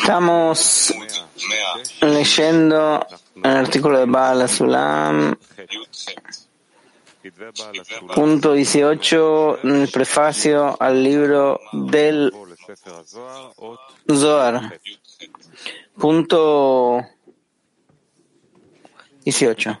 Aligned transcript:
Estamos 0.00 0.94
leyendo 2.00 3.06
el 3.36 3.56
artículo 3.56 3.98
de 3.98 4.06
Baal 4.06 4.48
Sulam, 4.48 5.36
punto 8.14 8.54
18, 8.54 9.58
en 9.64 9.82
el 9.82 9.88
prefacio 9.88 10.76
al 10.80 11.02
libro 11.02 11.60
del 11.72 12.32
Zohar. 14.08 14.80
Punto 15.98 17.06
18. 19.24 19.80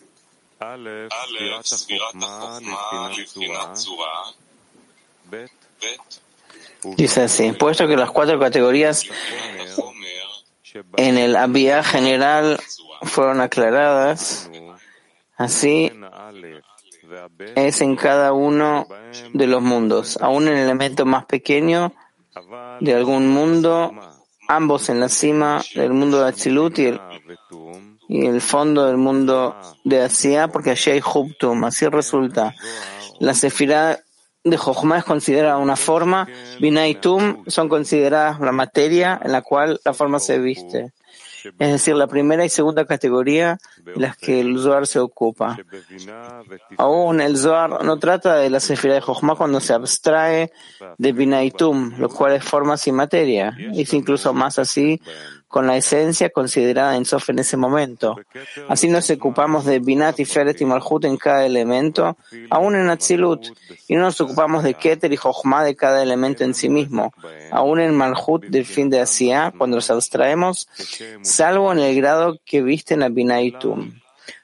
א', 0.60 0.88
ספירת 1.62 2.14
החוכמה 2.22 3.08
לבחינת 3.18 3.72
צורה, 3.72 4.22
ב', 5.30 5.44
Dice 6.96 7.22
así, 7.22 7.52
puesto 7.52 7.88
que 7.88 7.96
las 7.96 8.10
cuatro 8.10 8.38
categorías 8.38 9.06
en 10.96 11.18
el 11.18 11.34
Abiyah 11.36 11.82
general 11.82 12.60
fueron 13.02 13.40
aclaradas, 13.40 14.50
así 15.36 15.90
es 17.56 17.80
en 17.80 17.96
cada 17.96 18.32
uno 18.32 18.86
de 19.32 19.46
los 19.46 19.62
mundos, 19.62 20.18
aún 20.20 20.48
en 20.48 20.56
el 20.56 20.64
elemento 20.64 21.04
más 21.06 21.24
pequeño 21.26 21.92
de 22.80 22.94
algún 22.94 23.28
mundo, 23.28 23.92
ambos 24.48 24.88
en 24.88 25.00
la 25.00 25.08
cima 25.08 25.62
del 25.74 25.92
mundo 25.92 26.20
de 26.20 26.28
Atzilut 26.28 26.78
y 26.78 26.86
el, 26.86 27.00
y 28.11 28.25
el 28.25 28.41
fondo 28.41 28.85
del 28.87 28.97
mundo 28.97 29.55
de 29.85 30.01
Asia, 30.01 30.49
porque 30.49 30.71
allí 30.71 30.91
hay 30.91 30.99
Hubtum. 30.99 31.63
Así 31.63 31.87
resulta, 31.87 32.53
la 33.19 33.33
Sefirá 33.33 34.01
de 34.43 34.57
Jochma 34.57 34.97
es 34.97 35.05
considerada 35.05 35.55
una 35.55 35.77
forma, 35.77 36.27
Binah 36.59 36.89
y 36.89 36.95
Tum 36.95 37.45
son 37.47 37.69
consideradas 37.69 38.41
la 38.41 38.51
materia 38.51 39.17
en 39.23 39.31
la 39.31 39.41
cual 39.41 39.79
la 39.85 39.93
forma 39.93 40.19
se 40.19 40.39
viste. 40.39 40.91
Es 41.57 41.71
decir, 41.71 41.95
la 41.95 42.07
primera 42.07 42.43
y 42.43 42.49
segunda 42.49 42.85
categoría 42.85 43.57
de 43.77 43.95
las 43.95 44.17
que 44.17 44.41
el 44.41 44.59
Zohar 44.59 44.87
se 44.87 44.99
ocupa. 44.99 45.57
Aún 46.77 47.21
el 47.21 47.37
Zohar 47.37 47.83
no 47.85 47.97
trata 47.97 48.35
de 48.35 48.49
la 48.49 48.59
Sefirá 48.59 48.95
de 48.95 49.01
Jochma 49.01 49.35
cuando 49.35 49.61
se 49.61 49.73
abstrae 49.73 50.51
de 50.97 51.11
Binah 51.13 51.45
y 51.45 51.51
Tum, 51.51 51.93
lo 51.97 52.09
cual 52.09 52.33
es 52.33 52.43
forma 52.43 52.75
sin 52.75 52.95
materia. 52.95 53.55
Es 53.73 53.93
incluso 53.93 54.33
más 54.33 54.59
así 54.59 54.99
con 55.51 55.67
la 55.67 55.77
esencia 55.77 56.29
considerada 56.29 56.95
en 56.95 57.05
Sof 57.05 57.29
en 57.29 57.39
ese 57.39 57.57
momento. 57.57 58.17
Así 58.69 58.87
nos 58.87 59.09
ocupamos 59.09 59.65
de 59.65 59.79
Binat 59.79 60.19
y 60.19 60.25
Feret 60.25 60.59
y 60.61 60.65
Malhut 60.65 61.05
en 61.05 61.17
cada 61.17 61.45
elemento, 61.45 62.17
aún 62.49 62.75
en 62.75 62.89
Atzilut, 62.89 63.47
y 63.87 63.95
no 63.95 64.03
nos 64.03 64.21
ocupamos 64.21 64.63
de 64.63 64.73
Keter 64.73 65.11
y 65.11 65.17
Jochma 65.17 65.63
de 65.63 65.75
cada 65.75 66.01
elemento 66.01 66.43
en 66.43 66.55
sí 66.55 66.69
mismo, 66.69 67.13
aún 67.51 67.81
en 67.81 67.95
Malhut 67.95 68.45
del 68.45 68.65
fin 68.65 68.89
de 68.89 69.01
Asia, 69.01 69.53
cuando 69.55 69.75
los 69.75 69.91
abstraemos, 69.91 70.67
salvo 71.21 71.71
en 71.73 71.79
el 71.79 71.95
grado 71.95 72.39
que 72.45 72.61
visten 72.61 73.03
a 73.03 73.09
Binah 73.09 73.41
y 73.41 73.51
Tum. 73.51 73.99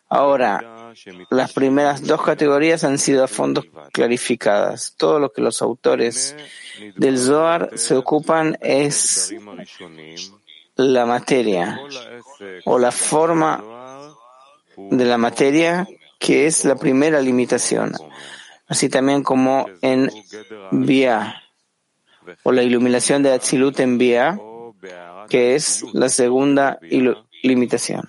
Ahora, 0.09 0.94
las 1.29 1.53
primeras 1.53 2.06
dos 2.06 2.22
categorías 2.22 2.84
han 2.84 2.97
sido 2.97 3.23
a 3.23 3.28
fondo 3.28 3.63
clarificadas. 3.91 4.94
Todo 4.97 5.19
lo 5.19 5.31
que 5.31 5.41
los 5.41 5.62
autores 5.62 6.35
del 6.96 7.17
Zohar 7.17 7.72
se 7.75 7.96
ocupan 7.96 8.57
es 8.62 9.34
la 10.77 11.05
materia 11.05 11.79
o 12.65 12.79
la 12.79 12.91
forma 12.91 13.63
de 14.77 15.05
la 15.05 15.17
materia 15.17 15.88
que 16.19 16.47
es 16.47 16.65
la 16.65 16.75
primera 16.75 17.19
limitación, 17.21 17.93
así 18.67 18.89
también 18.89 19.23
como 19.23 19.67
en 19.81 20.11
Vía 20.71 21.43
o 22.43 22.51
la 22.51 22.63
iluminación 22.63 23.23
de 23.23 23.33
Atzilut 23.33 23.79
en 23.79 23.97
Vía, 23.97 24.39
que 25.29 25.55
es 25.55 25.83
la 25.93 26.09
segunda 26.09 26.79
limitación. 27.43 28.05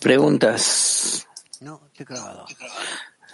Preguntas. 0.00 1.27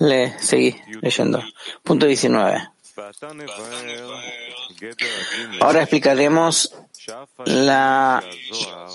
Le, 0.00 0.38
seguí 0.38 0.76
leyendo. 1.00 1.42
Punto 1.82 2.06
19. 2.06 2.68
Ahora 5.60 5.80
explicaremos 5.80 6.74
la 7.44 8.22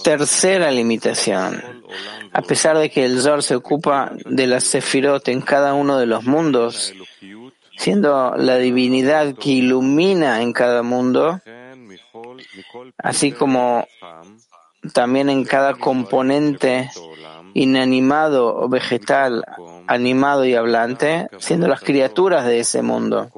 tercera 0.03 0.71
limitación. 0.71 1.83
A 2.31 2.41
pesar 2.41 2.77
de 2.77 2.89
que 2.89 3.05
el 3.05 3.21
Zor 3.21 3.43
se 3.43 3.55
ocupa 3.55 4.11
de 4.25 4.47
la 4.47 4.59
Sefirot 4.59 5.27
en 5.27 5.41
cada 5.41 5.73
uno 5.73 5.97
de 5.97 6.05
los 6.05 6.23
mundos, 6.23 6.93
siendo 7.77 8.35
la 8.35 8.57
divinidad 8.57 9.35
que 9.35 9.49
ilumina 9.49 10.41
en 10.41 10.53
cada 10.53 10.83
mundo, 10.83 11.41
así 12.97 13.31
como 13.31 13.87
también 14.93 15.29
en 15.29 15.43
cada 15.43 15.75
componente 15.75 16.89
inanimado 17.53 18.55
o 18.55 18.69
vegetal, 18.69 19.43
animado 19.87 20.45
y 20.45 20.55
hablante, 20.55 21.27
siendo 21.39 21.67
las 21.67 21.81
criaturas 21.81 22.45
de 22.45 22.59
ese 22.59 22.81
mundo. 22.81 23.29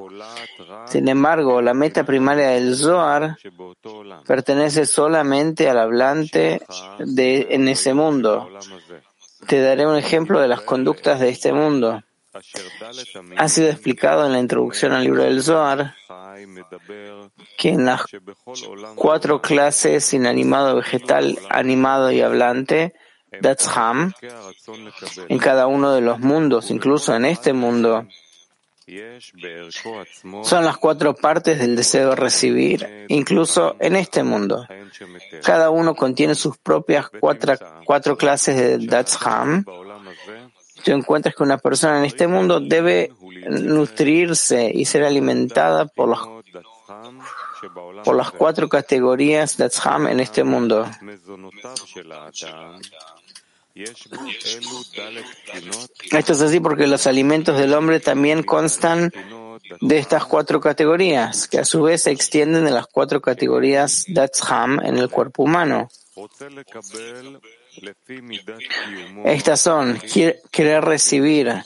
Sin 0.86 1.08
embargo, 1.08 1.62
la 1.62 1.74
meta 1.74 2.04
primaria 2.04 2.50
del 2.50 2.76
Zohar 2.76 3.36
pertenece 4.26 4.86
solamente 4.86 5.68
al 5.68 5.78
hablante 5.78 6.60
de, 6.98 7.48
en 7.50 7.68
ese 7.68 7.94
mundo. 7.94 8.48
Te 9.46 9.60
daré 9.60 9.86
un 9.86 9.96
ejemplo 9.96 10.40
de 10.40 10.48
las 10.48 10.60
conductas 10.60 11.20
de 11.20 11.30
este 11.30 11.52
mundo. 11.52 12.02
Ha 13.36 13.48
sido 13.48 13.68
explicado 13.68 14.24
en 14.24 14.32
la 14.32 14.38
introducción 14.38 14.92
al 14.92 15.04
libro 15.04 15.22
del 15.22 15.42
Zohar 15.42 15.94
que 17.58 17.70
en 17.70 17.84
las 17.84 18.02
cuatro 18.94 19.40
clases 19.42 20.12
inanimado, 20.14 20.76
vegetal, 20.76 21.38
animado 21.50 22.10
y 22.10 22.20
hablante, 22.22 22.94
Datzham, 23.40 24.12
en 25.28 25.38
cada 25.38 25.66
uno 25.66 25.92
de 25.92 26.00
los 26.00 26.18
mundos, 26.20 26.70
incluso 26.70 27.14
en 27.14 27.24
este 27.24 27.52
mundo, 27.52 28.06
son 30.42 30.64
las 30.64 30.76
cuatro 30.76 31.14
partes 31.14 31.58
del 31.58 31.76
deseo 31.76 32.10
de 32.10 32.16
recibir, 32.16 33.06
incluso 33.08 33.76
en 33.78 33.96
este 33.96 34.22
mundo. 34.22 34.66
Cada 35.42 35.70
uno 35.70 35.94
contiene 35.94 36.34
sus 36.34 36.58
propias 36.58 37.08
cuatro, 37.20 37.54
cuatro 37.84 38.16
clases 38.16 38.56
de 38.56 38.86
Datzham. 38.86 39.64
Tú 40.84 40.90
encuentras 40.90 41.34
que 41.34 41.42
una 41.42 41.58
persona 41.58 41.98
en 41.98 42.04
este 42.06 42.26
mundo 42.26 42.58
debe 42.60 43.12
nutrirse 43.48 44.70
y 44.74 44.84
ser 44.84 45.04
alimentada 45.04 45.86
por 45.86 46.08
las, 46.08 46.20
por 48.04 48.16
las 48.16 48.32
cuatro 48.32 48.68
categorías 48.68 49.56
Datzham 49.56 50.08
en 50.08 50.18
este 50.18 50.42
mundo. 50.42 50.86
Esto 56.10 56.32
es 56.32 56.40
así 56.40 56.60
porque 56.60 56.86
los 56.86 57.06
alimentos 57.06 57.58
del 57.58 57.74
hombre 57.74 58.00
también 58.00 58.42
constan 58.42 59.10
de 59.80 59.98
estas 59.98 60.24
cuatro 60.26 60.60
categorías, 60.60 61.48
que 61.48 61.58
a 61.58 61.64
su 61.64 61.82
vez 61.82 62.02
se 62.02 62.10
extienden 62.10 62.64
de 62.64 62.70
las 62.70 62.86
cuatro 62.86 63.22
categorías 63.22 64.04
Datzham 64.08 64.80
en 64.84 64.98
el 64.98 65.08
cuerpo 65.08 65.44
humano. 65.44 65.88
Estas 69.24 69.60
son 69.60 69.98
querer 70.50 70.84
recibir 70.84 71.64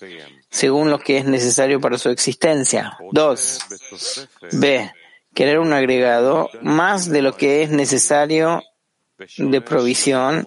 según 0.51 0.91
lo 0.91 0.99
que 0.99 1.19
es 1.19 1.25
necesario 1.25 1.81
para 1.81 1.99
su 1.99 2.09
existencia. 2.11 2.97
Dos, 3.11 3.59
B, 4.53 4.93
querer 5.35 5.59
un 5.59 5.73
agregado 5.73 6.49
más 6.63 7.11
de 7.11 7.23
lo 7.23 7.37
que 7.37 7.63
es 7.63 7.71
necesario 7.71 8.63
de 9.37 9.61
provisión 9.61 10.47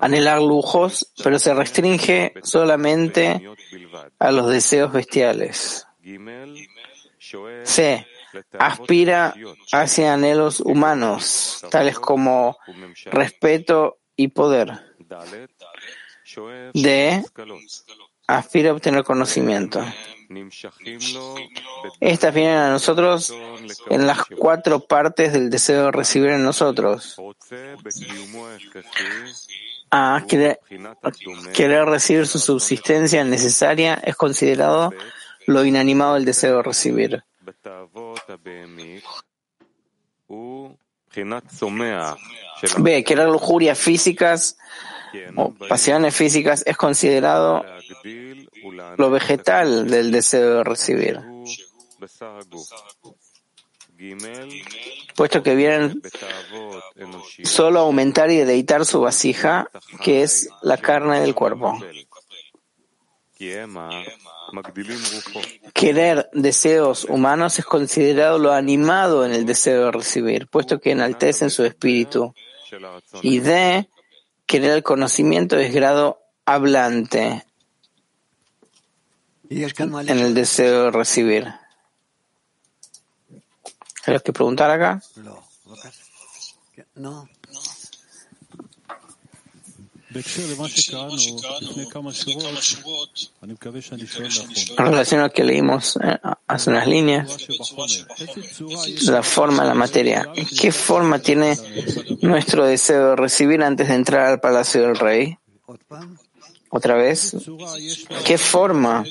anhelar 0.00 0.40
lujos, 0.40 1.12
pero 1.22 1.38
se 1.38 1.54
restringe 1.54 2.34
solamente 2.42 3.42
a 4.18 4.32
los 4.32 4.48
deseos 4.48 4.92
bestiales. 4.92 5.86
C. 7.64 8.06
aspira 8.58 9.34
hacia 9.72 10.14
anhelos 10.14 10.60
humanos, 10.60 11.64
tales 11.70 11.98
como 11.98 12.56
respeto 13.06 13.98
y 14.16 14.28
poder. 14.28 14.72
D. 16.74 17.24
Aspira 18.26 18.70
a 18.70 18.72
obtener 18.74 19.04
conocimiento. 19.04 19.82
Estas 22.00 22.34
vienen 22.34 22.56
a 22.56 22.70
nosotros 22.70 23.34
en 23.88 24.06
las 24.06 24.24
cuatro 24.26 24.80
partes 24.80 25.32
del 25.32 25.48
deseo 25.48 25.86
de 25.86 25.92
recibir 25.92 26.30
en 26.30 26.42
nosotros. 26.42 27.16
A. 29.90 30.22
Querer, 30.28 31.84
recibir 31.86 32.26
su 32.26 32.38
subsistencia 32.38 33.24
necesaria 33.24 33.94
es 34.04 34.16
considerado 34.16 34.92
lo 35.46 35.64
inanimado 35.64 36.14
del 36.14 36.26
deseo 36.26 36.58
de 36.58 36.62
recibir. 36.62 37.24
B. 42.78 43.04
Querer 43.04 43.28
lujurias 43.28 43.78
físicas 43.78 44.58
o 45.36 45.54
pasiones 45.54 46.14
físicas 46.14 46.62
es 46.66 46.76
considerado 46.76 47.64
lo 48.96 49.10
vegetal 49.10 49.88
del 49.88 50.10
deseo 50.10 50.56
de 50.56 50.64
recibir, 50.64 51.20
puesto 55.14 55.42
que 55.42 55.54
vienen 55.54 56.00
solo 57.42 57.80
a 57.80 57.82
aumentar 57.82 58.30
y 58.30 58.36
deleitar 58.36 58.84
su 58.84 59.00
vasija, 59.00 59.70
que 60.02 60.22
es 60.22 60.48
la 60.62 60.76
carne 60.76 61.20
del 61.20 61.34
cuerpo. 61.34 61.78
Querer 65.74 66.28
deseos 66.32 67.04
humanos 67.04 67.58
es 67.58 67.64
considerado 67.64 68.38
lo 68.38 68.52
animado 68.52 69.24
en 69.24 69.32
el 69.32 69.46
deseo 69.46 69.86
de 69.86 69.92
recibir, 69.92 70.48
puesto 70.48 70.80
que 70.80 70.92
enaltecen 70.92 71.50
su 71.50 71.64
espíritu. 71.64 72.34
Y 73.22 73.40
D, 73.40 73.88
querer 74.46 74.72
el 74.72 74.82
conocimiento 74.82 75.56
es 75.56 75.72
grado 75.72 76.20
hablante 76.44 77.47
en 79.50 80.18
el 80.18 80.34
deseo 80.34 80.84
de 80.84 80.90
recibir. 80.90 81.46
¿Hay 84.06 84.20
que 84.20 84.32
preguntar 84.32 84.70
acá? 84.70 85.02
No. 86.94 87.28
En 94.78 94.86
relación 94.86 95.20
a 95.20 95.24
lo 95.24 95.30
que 95.30 95.44
leímos 95.44 95.98
eh, 96.02 96.18
hace 96.46 96.70
unas 96.70 96.86
líneas, 96.86 97.46
la 99.02 99.22
forma 99.22 99.64
de 99.64 99.68
la 99.68 99.74
materia. 99.74 100.28
¿Qué 100.58 100.72
forma 100.72 101.18
tiene 101.18 101.58
nuestro 102.22 102.64
deseo 102.64 103.10
de 103.10 103.16
recibir 103.16 103.62
antes 103.62 103.88
de 103.88 103.94
entrar 103.94 104.26
al 104.26 104.40
palacio 104.40 104.82
del 104.82 104.96
rey? 104.96 105.38
Otra 106.70 106.94
vez, 106.96 107.34
¿qué 108.26 108.36
forma 108.36 109.04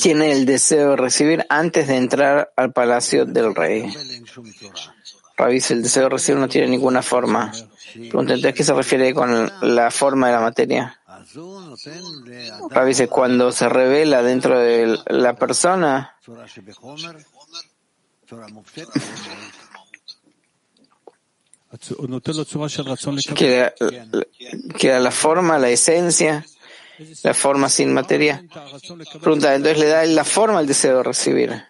tiene 0.00 0.32
el 0.32 0.46
deseo 0.46 0.90
de 0.90 0.96
recibir 0.96 1.46
antes 1.48 1.86
de 1.86 1.96
entrar 1.96 2.52
al 2.56 2.72
palacio 2.72 3.24
del 3.24 3.54
rey? 3.54 3.92
Rabbi 5.36 5.62
el 5.70 5.82
deseo 5.82 6.04
de 6.04 6.08
recibir 6.08 6.40
no 6.40 6.48
tiene 6.48 6.66
ninguna 6.66 7.02
forma. 7.02 7.52
Pregunta, 7.92 8.34
entonces, 8.34 8.54
¿qué 8.54 8.64
se 8.64 8.74
refiere 8.74 9.14
con 9.14 9.50
la 9.62 9.90
forma 9.90 10.26
de 10.26 10.32
la 10.32 10.40
materia? 10.40 11.00
Dice, 12.86 13.08
cuando 13.08 13.52
se 13.52 13.68
revela 13.68 14.22
dentro 14.22 14.58
de 14.58 14.98
la 15.06 15.34
persona, 15.36 16.16
queda, 23.34 23.74
queda 24.78 25.00
la 25.00 25.10
forma, 25.10 25.58
la 25.58 25.68
esencia, 25.68 26.46
la 27.22 27.34
forma 27.34 27.68
sin 27.68 27.92
materia. 27.92 28.44
Pregunta, 29.20 29.54
entonces 29.54 29.78
le 29.78 29.86
da 29.86 30.04
la 30.06 30.24
forma 30.24 30.58
al 30.58 30.66
deseo 30.66 30.98
de 30.98 31.02
recibir. 31.02 31.62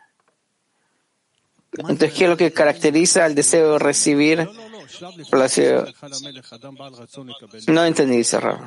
Entonces, 1.73 2.13
¿qué 2.13 2.25
es 2.25 2.31
lo 2.31 2.37
que 2.37 2.53
caracteriza 2.53 3.25
al 3.25 3.35
deseo 3.35 3.73
de 3.73 3.79
recibir? 3.79 4.49
No 7.67 7.85
entendí, 7.85 8.25
cerrado. 8.25 8.67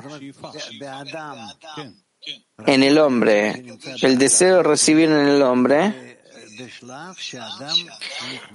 En 2.66 2.82
el 2.82 2.98
hombre, 2.98 3.64
el 4.02 4.18
deseo 4.18 4.58
de 4.58 4.62
recibir 4.62 5.08
en 5.08 5.26
el 5.26 5.42
hombre, 5.42 6.21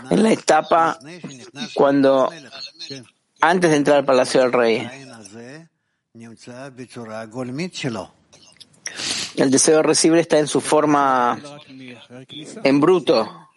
en 0.10 0.24
la 0.24 0.32
etapa 0.32 1.00
cuando, 1.74 2.32
antes 3.42 3.72
de 3.72 3.78
entrar 3.78 3.98
al 3.98 4.06
palacio 4.06 4.42
del 4.42 4.54
rey, 4.54 4.90
el 9.36 9.52
deseo 9.52 9.78
de 9.78 9.84
recibir 9.84 10.18
está 10.20 10.40
en 10.40 10.48
su 10.48 10.62
forma 10.62 11.40
en 12.64 12.80
bruto. 12.80 13.50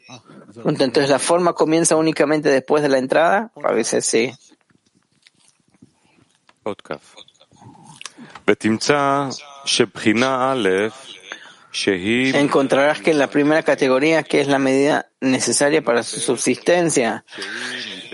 Entonces, 0.64 1.08
¿la 1.08 1.18
forma 1.18 1.52
comienza 1.52 1.96
únicamente 1.96 2.48
después 2.48 2.82
de 2.82 2.88
la 2.88 2.98
entrada? 2.98 3.52
A 3.62 3.72
veces 3.72 4.04
sí. 4.04 4.32
Encontrarás 12.34 13.00
que 13.00 13.12
en 13.12 13.18
la 13.18 13.28
primera 13.28 13.62
categoría, 13.62 14.22
que 14.22 14.40
es 14.40 14.48
la 14.48 14.58
medida 14.58 15.10
necesaria 15.20 15.82
para 15.82 16.02
su 16.02 16.20
subsistencia, 16.20 17.24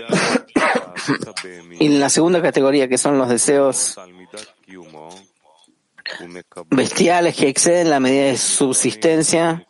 y 1.79 1.85
en 1.87 1.99
la 1.99 2.09
segunda 2.09 2.41
categoría, 2.41 2.87
que 2.87 2.97
son 2.97 3.17
los 3.17 3.29
deseos 3.29 3.97
bestiales 6.69 7.35
que 7.35 7.47
exceden 7.47 7.89
la 7.89 7.99
medida 7.99 8.25
de 8.25 8.37
subsistencia, 8.37 9.65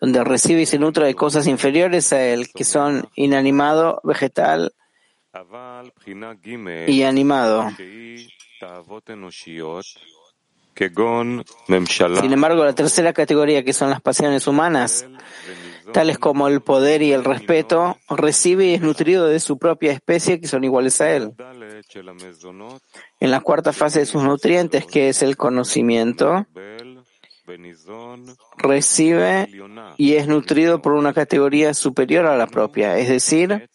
donde 0.00 0.24
recibe 0.24 0.62
y 0.62 0.66
se 0.66 0.78
nutre 0.78 1.06
de 1.06 1.14
cosas 1.14 1.46
inferiores 1.46 2.12
a 2.12 2.24
él, 2.24 2.50
que 2.52 2.64
son 2.64 3.08
inanimado, 3.14 4.00
vegetal 4.04 4.72
y 6.86 7.02
animado. 7.02 7.70
Sin 12.20 12.32
embargo, 12.32 12.64
la 12.64 12.74
tercera 12.74 13.12
categoría, 13.12 13.64
que 13.64 13.72
son 13.72 13.90
las 13.90 14.00
pasiones 14.00 14.46
humanas, 14.46 15.06
tales 15.92 16.18
como 16.18 16.48
el 16.48 16.60
poder 16.60 17.02
y 17.02 17.12
el 17.12 17.24
respeto, 17.24 17.98
recibe 18.08 18.66
y 18.66 18.74
es 18.74 18.80
nutrido 18.80 19.26
de 19.26 19.40
su 19.40 19.58
propia 19.58 19.92
especie, 19.92 20.40
que 20.40 20.48
son 20.48 20.64
iguales 20.64 21.00
a 21.00 21.10
él. 21.10 21.32
En 23.20 23.30
la 23.30 23.40
cuarta 23.40 23.72
fase 23.72 24.00
de 24.00 24.06
sus 24.06 24.22
nutrientes, 24.22 24.86
que 24.86 25.08
es 25.08 25.22
el 25.22 25.36
conocimiento, 25.36 26.46
recibe 28.56 29.48
y 29.96 30.14
es 30.14 30.28
nutrido 30.28 30.80
por 30.80 30.92
una 30.92 31.12
categoría 31.12 31.74
superior 31.74 32.26
a 32.26 32.36
la 32.36 32.46
propia, 32.46 32.98
es 32.98 33.08
decir, 33.08 33.68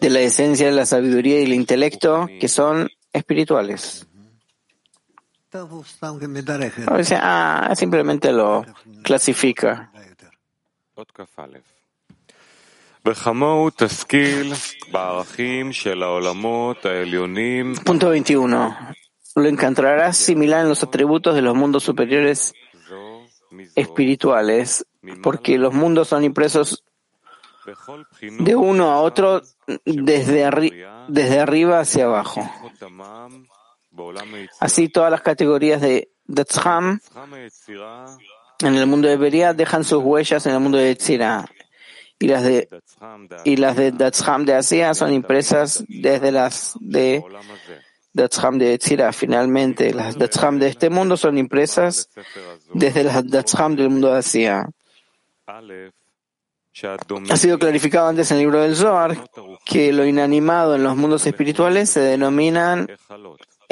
de 0.00 0.10
la 0.10 0.20
esencia 0.20 0.66
de 0.66 0.72
la 0.72 0.86
sabiduría 0.86 1.40
y 1.40 1.44
el 1.44 1.54
intelecto 1.54 2.28
que 2.40 2.48
son 2.48 2.90
espirituales. 3.12 4.06
A 6.86 6.94
veces, 6.94 7.18
ah, 7.20 7.72
simplemente 7.76 8.32
lo 8.32 8.64
clasifica. 9.02 9.90
Punto 17.84 18.08
21 18.10 18.76
lo 19.34 19.48
encontrarás 19.48 20.16
similar 20.16 20.62
en 20.62 20.68
los 20.68 20.82
atributos 20.82 21.34
de 21.34 21.42
los 21.42 21.54
mundos 21.54 21.82
superiores 21.82 22.54
espirituales, 23.74 24.86
porque 25.22 25.58
los 25.58 25.72
mundos 25.72 26.08
son 26.08 26.24
impresos 26.24 26.84
de 28.38 28.56
uno 28.56 28.90
a 28.90 29.00
otro 29.00 29.42
desde, 29.84 30.72
desde 31.08 31.40
arriba 31.40 31.80
hacia 31.80 32.04
abajo. 32.04 32.48
Así 34.60 34.88
todas 34.88 35.10
las 35.10 35.22
categorías 35.22 35.80
de 35.80 36.10
Datzham 36.26 37.00
en 38.60 38.74
el 38.74 38.86
mundo 38.86 39.08
de 39.08 39.16
Beria 39.16 39.54
dejan 39.54 39.84
sus 39.84 40.02
huellas 40.02 40.46
en 40.46 40.54
el 40.54 40.60
mundo 40.60 40.78
de 40.78 40.94
Tzira. 40.96 41.44
Y 42.18 42.28
las 42.28 42.44
de, 42.44 42.68
y 43.44 43.56
las 43.56 43.76
de 43.76 43.90
Datzham 43.90 44.44
de 44.44 44.54
Asia 44.54 44.94
son 44.94 45.12
impresas 45.12 45.84
desde 45.88 46.30
las 46.30 46.74
de 46.78 47.24
Datzham 48.12 48.58
de 48.58 48.74
Etzira. 48.74 49.12
Finalmente, 49.12 49.92
las 49.92 50.16
Datzham 50.16 50.58
de 50.58 50.68
este 50.68 50.88
mundo 50.88 51.16
son 51.16 51.36
impresas 51.36 52.08
desde 52.72 53.02
las 53.02 53.28
Datzham 53.28 53.74
del 53.74 53.90
mundo 53.90 54.12
de 54.12 54.18
Asia. 54.18 54.68
Ha 57.28 57.36
sido 57.36 57.58
clarificado 57.58 58.08
antes 58.08 58.30
en 58.30 58.38
el 58.38 58.44
libro 58.44 58.62
del 58.62 58.76
Zohar 58.76 59.16
que 59.64 59.92
lo 59.92 60.06
inanimado 60.06 60.74
en 60.76 60.84
los 60.84 60.96
mundos 60.96 61.26
espirituales 61.26 61.90
se 61.90 62.00
denominan, 62.00 62.88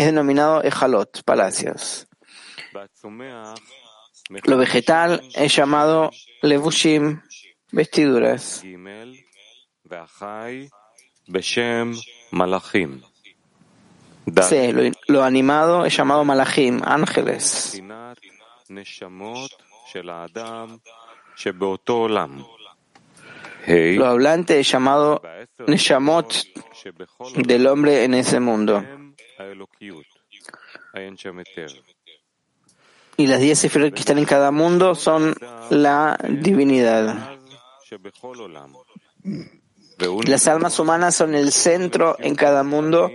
es 0.00 0.07
denominado 0.07 0.62
Ejalot, 0.62 1.23
palacios. 1.25 2.09
Lo 4.45 4.57
vegetal 4.57 5.23
es 5.35 5.54
llamado 5.54 6.11
levushim, 6.40 7.21
vestiduras. 7.71 8.62
C. 14.42 14.73
Lo, 14.73 14.83
lo 15.09 15.23
animado 15.23 15.85
es 15.85 15.95
llamado 15.95 16.25
malachim, 16.25 16.80
ángeles. 16.83 17.83
Lo 23.66 24.07
hablante 24.07 24.61
es 24.61 24.71
llamado 24.71 25.21
neshamot 25.66 26.33
del 27.37 27.66
hombre 27.66 28.04
en 28.04 28.14
ese 28.14 28.40
mundo. 28.40 28.83
Y 33.16 33.26
las 33.26 33.40
diez 33.40 33.64
esferas 33.64 33.92
que 33.92 34.00
están 34.00 34.18
en 34.18 34.25
cada 34.25 34.50
mundo 34.50 34.94
son 34.94 35.35
la 35.70 36.18
divinidad. 36.28 37.37
Las 40.26 40.49
almas 40.49 40.78
humanas 40.78 41.14
son 41.14 41.35
el 41.35 41.52
centro 41.52 42.16
en 42.18 42.35
cada 42.35 42.62
mundo, 42.62 43.11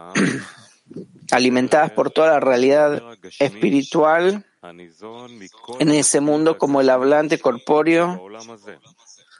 alimentadas 1.30 1.92
por 1.92 2.10
toda 2.10 2.32
la 2.32 2.40
realidad 2.40 3.00
espiritual 3.38 4.44
en 5.78 5.90
ese 5.90 6.20
mundo 6.20 6.58
como 6.58 6.80
el 6.80 6.90
hablante 6.90 7.38
corpóreo 7.38 8.28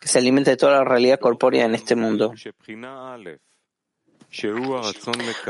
que 0.00 0.08
se 0.08 0.18
alimenta 0.18 0.50
de 0.50 0.56
toda 0.56 0.78
la 0.78 0.84
realidad 0.84 1.18
corpórea 1.20 1.64
en 1.64 1.74
este 1.74 1.94
mundo. 1.94 2.32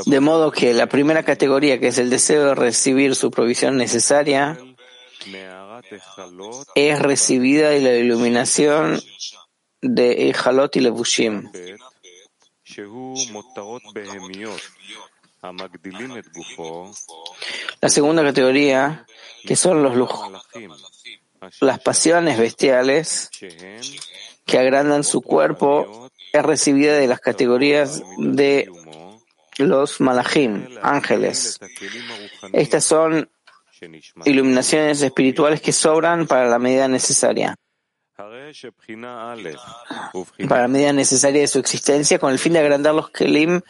De 0.07 0.21
modo 0.21 0.51
que 0.51 0.73
la 0.73 0.87
primera 0.87 1.23
categoría, 1.23 1.79
que 1.79 1.89
es 1.89 1.99
el 1.99 2.09
deseo 2.09 2.47
de 2.47 2.55
recibir 2.55 3.15
su 3.15 3.31
provisión 3.31 3.77
necesaria, 3.77 4.59
es 6.75 6.99
recibida 6.99 7.71
de 7.71 7.81
la 7.81 7.95
iluminación 7.95 9.01
de 9.83 10.31
Echalot 10.31 10.75
y 10.77 10.81
Levushim. 10.81 11.51
La 17.81 17.89
segunda 17.89 18.23
categoría, 18.23 19.07
que 19.45 19.57
son 19.57 19.83
los 19.83 20.09
las 21.61 21.81
pasiones 21.81 22.39
bestiales 22.39 23.31
que 24.45 24.59
agrandan 24.59 25.05
su 25.05 25.23
cuerpo, 25.23 26.11
es 26.33 26.43
recibida 26.43 26.95
de 26.95 27.07
las 27.07 27.21
categorías 27.21 28.03
de 28.19 28.71
los 29.59 30.01
malachim, 30.01 30.67
ángeles. 30.83 31.59
Estas 32.53 32.85
son 32.85 33.31
iluminaciones 34.25 35.03
espirituales 35.03 35.61
que 35.61 35.73
sobran 35.73 36.27
para 36.27 36.49
la 36.49 36.59
medida 36.59 36.89
necesaria. 36.89 37.57
Para 40.49 40.63
la 40.63 40.69
medida 40.69 40.93
necesaria 40.93 41.41
de 41.41 41.49
su 41.49 41.59
existencia, 41.59 42.19
con 42.19 42.33
el 42.33 42.39
fin 42.39 42.53
de 42.53 42.59
agrandar 42.59 42.95
los 42.95 43.11
kelim 43.11 43.61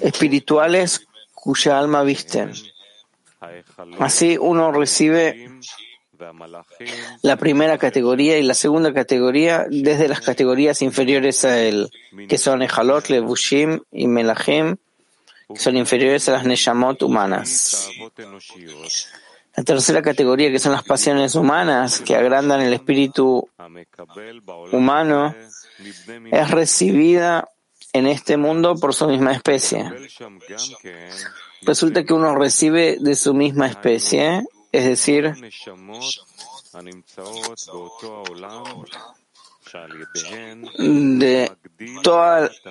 espirituales 0.00 1.06
cuya 1.34 1.78
alma 1.78 2.02
viste. 2.02 2.48
Así 3.98 4.36
uno 4.38 4.70
recibe 4.70 5.50
la 7.22 7.36
primera 7.36 7.78
categoría 7.78 8.38
y 8.38 8.42
la 8.42 8.54
segunda 8.54 8.92
categoría 8.92 9.66
desde 9.68 10.08
las 10.08 10.20
categorías 10.20 10.82
inferiores 10.82 11.44
a 11.44 11.60
él, 11.60 11.90
que 12.28 12.38
son 12.38 12.62
Ejalot, 12.62 13.08
Levushim 13.08 13.80
y 13.90 14.06
Melachim, 14.06 14.76
que 15.52 15.60
son 15.60 15.76
inferiores 15.76 16.28
a 16.28 16.32
las 16.32 16.44
Neshamot 16.44 17.02
humanas. 17.02 17.90
La 19.56 19.64
tercera 19.64 20.00
categoría, 20.00 20.50
que 20.50 20.58
son 20.58 20.72
las 20.72 20.84
pasiones 20.84 21.34
humanas, 21.34 22.00
que 22.00 22.14
agrandan 22.14 22.60
el 22.60 22.72
espíritu 22.72 23.48
humano, 24.72 25.34
es 26.30 26.50
recibida 26.50 27.48
en 27.92 28.06
este 28.06 28.36
mundo 28.36 28.76
por 28.76 28.94
su 28.94 29.08
misma 29.08 29.32
especie. 29.32 29.90
Resulta 31.62 32.04
que 32.04 32.14
uno 32.14 32.34
recibe 32.36 32.96
de 33.00 33.16
su 33.16 33.34
misma 33.34 33.66
especie 33.66 34.44
es 34.72 34.84
decir, 34.84 35.34
de 40.88 41.52
todas 42.02 42.62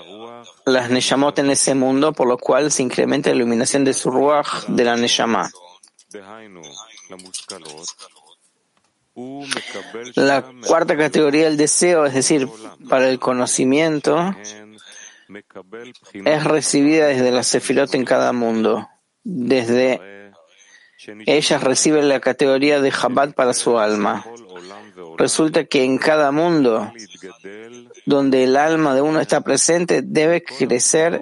las 0.65 0.89
Neshamot 0.89 1.39
en 1.39 1.49
ese 1.49 1.75
mundo, 1.75 2.13
por 2.13 2.27
lo 2.27 2.37
cual 2.37 2.71
se 2.71 2.83
incrementa 2.83 3.29
la 3.29 3.37
iluminación 3.37 3.83
de 3.83 3.93
su 3.93 4.09
Ruach 4.11 4.65
de 4.67 4.83
la 4.83 4.95
Neshama. 4.95 5.49
La 10.15 10.45
cuarta 10.65 10.97
categoría 10.97 11.45
del 11.45 11.57
deseo, 11.57 12.05
es 12.05 12.13
decir, 12.13 12.47
para 12.87 13.09
el 13.09 13.19
conocimiento, 13.19 14.33
es 16.13 16.43
recibida 16.43 17.07
desde 17.07 17.31
la 17.31 17.43
Sefirot 17.43 17.93
en 17.95 18.05
cada 18.05 18.33
mundo, 18.33 18.87
desde 19.23 20.18
ellas 21.25 21.63
reciben 21.63 22.09
la 22.09 22.19
categoría 22.19 22.81
de 22.81 22.91
Chabad 22.91 23.33
para 23.33 23.53
su 23.53 23.77
alma. 23.77 24.25
Resulta 25.17 25.65
que 25.65 25.83
en 25.83 25.97
cada 25.97 26.31
mundo 26.31 26.91
donde 28.05 28.43
el 28.43 28.57
alma 28.57 28.93
de 28.93 29.01
uno 29.01 29.19
está 29.19 29.41
presente 29.41 30.01
debe 30.01 30.43
crecer 30.43 31.21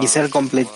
y 0.00 0.06
ser 0.06 0.30
completo 0.30 0.70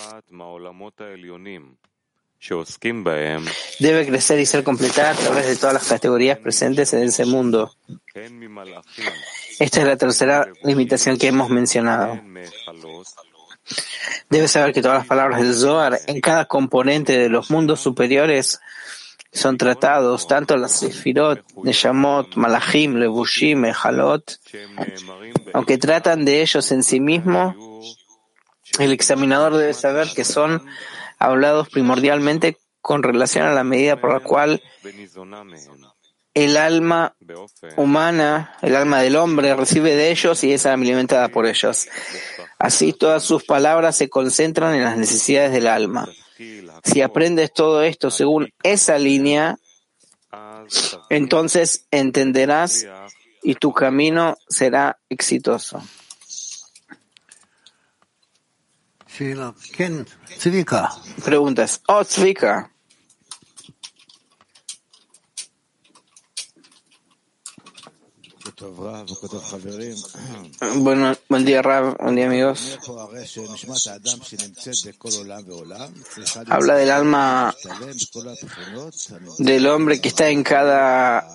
debe 3.79 4.05
crecer 4.05 4.39
y 4.39 4.45
ser 4.45 4.63
completada 4.63 5.11
a 5.11 5.15
través 5.15 5.47
de 5.47 5.55
todas 5.55 5.73
las 5.73 5.87
categorías 5.87 6.37
presentes 6.37 6.93
en 6.93 7.03
ese 7.03 7.25
mundo. 7.25 7.75
Esta 9.59 9.81
es 9.81 9.87
la 9.87 9.97
tercera 9.97 10.47
limitación 10.63 11.17
que 11.17 11.27
hemos 11.27 11.49
mencionado. 11.49 12.19
Debe 14.29 14.47
saber 14.47 14.73
que 14.73 14.81
todas 14.81 14.99
las 14.99 15.07
palabras 15.07 15.41
del 15.41 15.53
Zohar 15.53 15.99
en 16.07 16.21
cada 16.21 16.45
componente 16.45 17.17
de 17.17 17.29
los 17.29 17.49
mundos 17.49 17.81
superiores 17.81 18.59
son 19.33 19.57
tratados, 19.57 20.27
tanto 20.27 20.55
las 20.57 20.79
Sefirot, 20.79 21.43
Neshamot, 21.63 22.35
Malachim, 22.35 22.95
Levushim, 22.95 23.65
Ejalot, 23.65 24.39
aunque 25.53 25.77
tratan 25.77 26.23
de 26.23 26.41
ellos 26.41 26.71
en 26.71 26.83
sí 26.83 26.99
mismos, 26.99 27.55
el 28.79 28.91
examinador 28.91 29.55
debe 29.57 29.73
saber 29.73 30.07
que 30.15 30.23
son 30.23 30.65
hablados 31.17 31.69
primordialmente 31.69 32.57
con 32.81 33.03
relación 33.03 33.45
a 33.45 33.53
la 33.53 33.63
medida 33.63 33.99
por 33.99 34.13
la 34.13 34.19
cual 34.21 34.61
el 36.33 36.55
alma 36.55 37.15
humana, 37.75 38.55
el 38.61 38.75
alma 38.75 39.01
del 39.01 39.15
hombre, 39.15 39.55
recibe 39.55 39.95
de 39.95 40.11
ellos 40.11 40.43
y 40.43 40.53
es 40.53 40.65
alimentada 40.65 41.29
por 41.29 41.47
ellos. 41.47 41.87
Así 42.59 42.93
todas 42.93 43.23
sus 43.23 43.43
palabras 43.43 43.95
se 43.95 44.09
concentran 44.09 44.75
en 44.75 44.83
las 44.83 44.97
necesidades 44.97 45.51
del 45.51 45.67
alma. 45.67 46.07
Si 46.83 47.01
aprendes 47.01 47.51
todo 47.51 47.81
esto 47.81 48.11
según 48.11 48.49
esa 48.61 48.99
línea, 48.99 49.57
entonces 51.09 51.87
entenderás 51.91 52.85
y 53.41 53.55
tu 53.55 53.73
camino 53.73 54.37
será 54.47 54.99
exitoso. 55.09 55.81
Preguntas. 61.25 61.81
Oh, 61.87 62.03
Zvika. 62.03 62.69
Bueno, 70.77 71.15
buen 71.29 71.45
día, 71.45 71.61
Rab. 71.61 71.97
Buen 71.97 72.15
día, 72.15 72.27
amigos. 72.27 72.77
Habla 76.47 76.75
del 76.75 76.91
alma 76.91 77.55
del 79.39 79.67
hombre 79.67 79.99
que 79.99 80.09
está 80.09 80.29
en 80.29 80.43
cada 80.43 81.27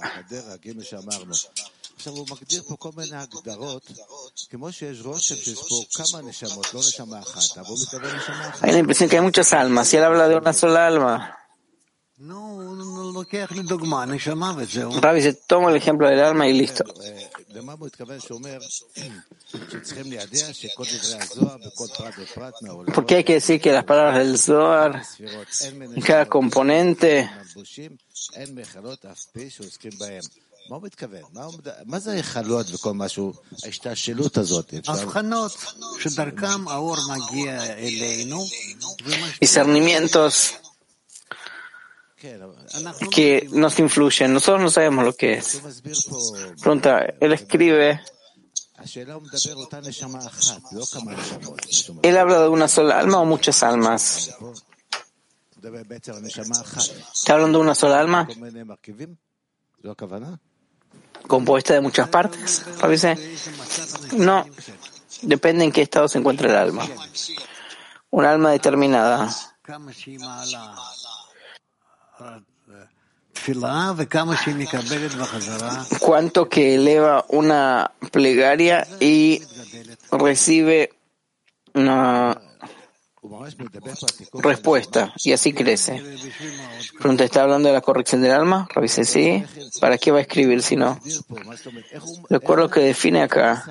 hay 8.60 8.72
la 8.72 8.78
impresión 8.78 9.08
que 9.08 9.16
hay 9.16 9.22
muchas 9.22 9.52
almas 9.52 9.92
y 9.92 9.96
él 9.96 10.04
habla 10.04 10.28
de 10.28 10.36
una 10.36 10.52
sola 10.52 10.86
alma. 10.86 11.38
Rabbi 15.00 15.22
se 15.22 15.34
toma 15.34 15.70
el 15.70 15.76
ejemplo 15.76 16.08
del 16.08 16.20
alma 16.20 16.46
y 16.46 16.52
listo. 16.52 16.84
¿Por 22.94 23.06
qué 23.06 23.14
hay 23.16 23.24
que 23.24 23.34
decir 23.34 23.60
que 23.60 23.72
las 23.72 23.84
palabras 23.84 24.18
del 24.18 24.38
Zohar 24.38 25.02
en 25.60 26.02
cada 26.02 26.26
componente 26.26 27.30
Discernimientos 39.40 40.54
que 43.10 43.48
nos 43.52 43.78
influyen. 43.78 44.32
Nosotros 44.32 44.62
no 44.62 44.70
sabemos 44.70 45.04
lo 45.04 45.12
que 45.12 45.34
es. 45.34 45.60
Pregunta, 46.60 47.04
él 47.20 47.32
escribe. 47.32 48.00
¿Él 52.02 52.16
habla 52.16 52.40
de 52.40 52.48
una 52.48 52.68
sola 52.68 52.98
alma 52.98 53.18
o 53.20 53.24
muchas 53.24 53.62
almas? 53.62 54.36
¿Está 57.14 57.34
hablando 57.34 57.58
de 57.58 57.64
una 57.64 57.74
sola 57.74 58.00
alma? 58.00 58.28
¿Compuesta 61.26 61.74
de 61.74 61.80
muchas 61.80 62.08
partes? 62.08 62.64
No, 64.16 64.44
depende 65.22 65.64
en 65.64 65.72
qué 65.72 65.82
estado 65.82 66.08
se 66.08 66.18
encuentra 66.18 66.48
el 66.48 66.56
alma. 66.56 66.86
Un 68.10 68.24
alma 68.24 68.50
determinada 68.50 69.30
cuanto 76.00 76.48
que 76.48 76.74
eleva 76.74 77.24
una 77.28 77.90
plegaria 78.10 78.86
y 79.00 79.42
recibe 80.10 80.92
una 81.74 82.40
Respuesta, 84.34 85.12
y 85.22 85.32
así 85.32 85.52
crece. 85.52 86.02
Pregunta, 86.98 87.24
¿está 87.24 87.42
hablando 87.42 87.68
de 87.68 87.74
la 87.74 87.80
corrección 87.80 88.20
del 88.20 88.32
alma? 88.32 88.66
Revise, 88.74 89.04
sí. 89.04 89.44
¿Para 89.80 89.96
qué 89.96 90.10
va 90.10 90.18
a 90.18 90.22
escribir 90.22 90.60
si 90.60 90.74
no? 90.74 90.98
Recuerdo 92.28 92.68
que 92.68 92.80
define 92.80 93.22
acá. 93.22 93.64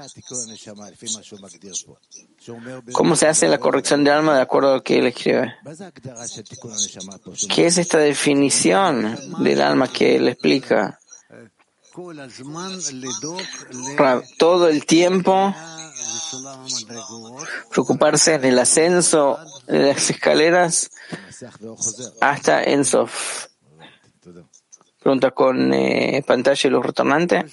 ¿Cómo 2.93 3.15
se 3.17 3.27
hace 3.27 3.49
la 3.49 3.57
corrección 3.57 4.05
del 4.05 4.13
alma 4.13 4.35
de 4.35 4.41
acuerdo 4.41 4.71
a 4.71 4.75
lo 4.75 4.83
que 4.83 4.99
él 4.99 5.07
escribe? 5.07 5.53
¿Qué 7.53 7.65
es 7.65 7.77
esta 7.77 7.97
definición 7.97 9.17
del 9.43 9.61
alma 9.61 9.89
que 9.89 10.15
él 10.15 10.29
explica? 10.29 10.97
Todo 14.37 14.69
el 14.69 14.85
tiempo 14.85 15.53
preocuparse 17.71 18.35
en 18.35 18.45
el 18.45 18.59
ascenso 18.59 19.39
de 19.67 19.93
las 19.93 20.09
escaleras 20.09 20.91
hasta 22.19 22.63
Ensof. 22.63 23.47
Pregunta 24.99 25.31
con 25.31 25.73
eh, 25.73 26.23
pantalla 26.25 26.67
y 26.67 26.69
luz 26.69 26.85
retornante. 26.85 27.45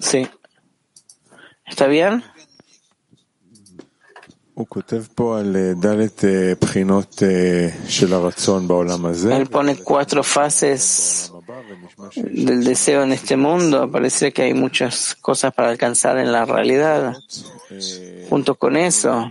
Sí. 0.00 0.28
¿Está 1.64 1.86
bien? 1.86 2.24
Él 9.32 9.46
pone 9.46 9.76
cuatro 9.76 10.24
fases 10.24 11.30
del 12.16 12.64
deseo 12.64 13.02
en 13.02 13.12
este 13.12 13.36
mundo. 13.36 13.90
Parece 13.90 14.32
que 14.32 14.42
hay 14.42 14.54
muchas 14.54 15.14
cosas 15.14 15.52
para 15.54 15.70
alcanzar 15.70 16.18
en 16.18 16.32
la 16.32 16.44
realidad. 16.44 17.16
Junto 18.28 18.54
con 18.56 18.76
eso, 18.76 19.30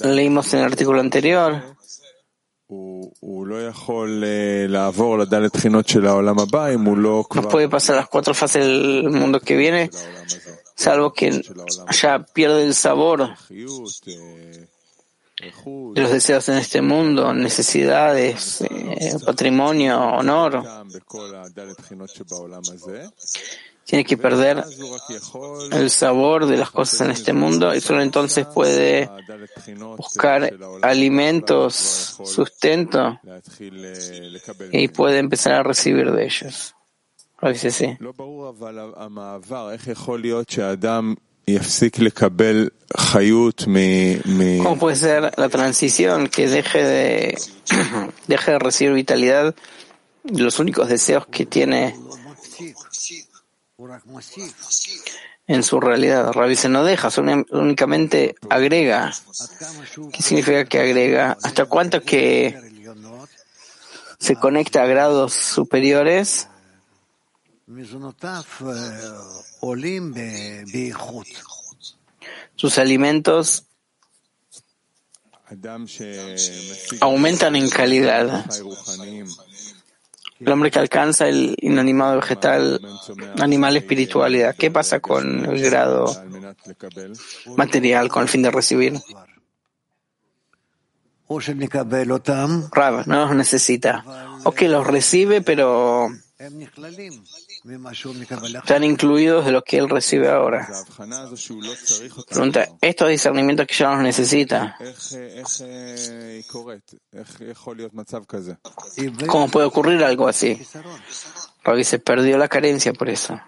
leímos 0.00 0.54
en 0.54 0.60
el 0.60 0.66
artículo 0.66 1.00
anterior 1.00 1.62
no 7.34 7.48
puede 7.48 7.68
pasar 7.68 7.96
las 7.96 8.08
cuatro 8.08 8.34
fases 8.34 8.62
del 8.62 9.08
mundo 9.08 9.40
que 9.40 9.56
viene 9.56 9.90
salvo 10.74 11.12
que 11.14 11.42
ya 12.00 12.18
pierde 12.18 12.64
el 12.64 12.74
sabor 12.74 13.30
los 15.94 16.10
deseos 16.10 16.48
en 16.48 16.58
este 16.58 16.82
mundo, 16.82 17.32
necesidades, 17.32 18.60
eh, 18.62 19.16
patrimonio, 19.24 19.98
honor. 20.00 20.64
Tiene 23.84 24.04
que 24.04 24.18
perder 24.18 24.64
el 25.72 25.90
sabor 25.90 26.46
de 26.46 26.56
las 26.58 26.70
cosas 26.70 27.00
en 27.02 27.10
este 27.10 27.32
mundo 27.32 27.74
y 27.74 27.80
solo 27.80 28.02
entonces 28.02 28.46
puede 28.46 29.08
buscar 29.96 30.52
alimentos, 30.82 32.18
sustento 32.24 33.18
y 34.72 34.88
puede 34.88 35.18
empezar 35.18 35.54
a 35.54 35.62
recibir 35.62 36.12
de 36.12 36.24
ellos. 36.24 36.74
¿Cómo 44.62 44.78
puede 44.78 44.96
ser 44.96 45.32
la 45.36 45.48
transición 45.48 46.28
que 46.28 46.48
deje 46.48 46.84
de, 46.84 47.38
deje 48.26 48.52
de 48.52 48.58
recibir 48.58 48.92
vitalidad 48.94 49.54
los 50.24 50.58
únicos 50.58 50.88
deseos 50.88 51.26
que 51.26 51.46
tiene 51.46 51.96
en 55.46 55.62
su 55.62 55.80
realidad? 55.80 56.32
Rabbi 56.32 56.56
se 56.56 56.68
no 56.68 56.84
deja, 56.84 57.08
únicamente 57.50 58.34
agrega. 58.50 59.14
¿Qué 60.12 60.22
significa 60.22 60.64
que 60.66 60.80
agrega? 60.80 61.38
¿Hasta 61.42 61.64
cuánto 61.64 62.02
que 62.02 62.58
se 64.18 64.36
conecta 64.36 64.82
a 64.82 64.86
grados 64.86 65.32
superiores? 65.32 66.48
Sus 72.56 72.78
alimentos 72.78 73.64
aumentan 77.00 77.56
en 77.56 77.68
calidad. 77.68 78.46
El 80.40 80.50
hombre 80.50 80.70
que 80.70 80.78
alcanza 80.78 81.28
el 81.28 81.56
inanimado 81.60 82.16
vegetal, 82.16 82.80
animal 83.38 83.76
espiritualidad, 83.76 84.56
¿qué 84.56 84.70
pasa 84.70 85.00
con 85.00 85.44
el 85.44 85.60
grado 85.60 86.06
material 87.54 88.08
con 88.08 88.22
el 88.22 88.28
fin 88.30 88.42
de 88.42 88.50
recibir? 88.50 88.94
Rab, 92.72 93.06
no 93.06 93.26
los 93.26 93.36
necesita. 93.36 94.04
O 94.44 94.52
que 94.52 94.68
los 94.68 94.86
recibe, 94.86 95.42
pero 95.42 96.08
están 98.54 98.84
incluidos 98.84 99.44
de 99.44 99.50
lo 99.50 99.62
que 99.62 99.78
él 99.78 99.88
recibe 99.88 100.28
ahora. 100.28 100.68
Pregunta, 102.28 102.68
estos 102.80 103.08
discernimientos 103.08 103.66
que 103.66 103.74
ya 103.74 103.90
no 103.90 104.02
necesita, 104.02 104.78
¿cómo 109.26 109.48
puede 109.48 109.66
ocurrir 109.66 110.04
algo 110.04 110.28
así? 110.28 110.60
Porque 111.64 111.82
se 111.82 111.98
perdió 111.98 112.38
la 112.38 112.46
carencia 112.46 112.92
por 112.92 113.08
eso. 113.10 113.40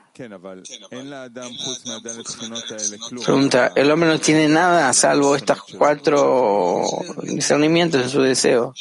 Pregunta, 3.25 3.73
el 3.77 3.91
hombre 3.91 4.09
no 4.09 4.19
tiene 4.19 4.49
nada 4.49 4.93
salvo 4.93 5.37
estos 5.37 5.63
cuatro 5.79 6.85
discernimientos 7.23 8.03
de 8.03 8.09
su 8.09 8.21
deseo. 8.21 8.75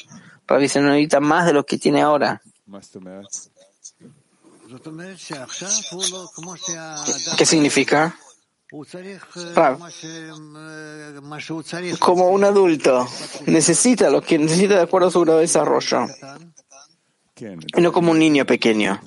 Rabbi 0.47 0.67
se 0.67 0.81
necesita 0.81 1.19
más 1.19 1.45
de 1.45 1.53
lo 1.53 1.63
que 1.63 1.77
tiene 1.77 2.01
ahora. 2.01 2.41
¿Qué 7.38 7.45
significa? 7.45 8.15
Como 11.99 12.29
un 12.29 12.43
adulto, 12.43 13.08
necesita 13.47 14.10
lo 14.12 14.21
que 14.21 14.38
necesita 14.38 14.75
de 14.75 14.82
acuerdo 14.82 15.08
a 15.08 15.12
su 15.12 15.21
grado 15.21 15.39
de 15.39 15.45
desarrollo. 15.45 16.05
Y 17.41 17.82
no 17.82 17.91
como 17.91 18.12
un 18.12 18.19
niño 18.19 18.45
pequeño. 18.45 18.99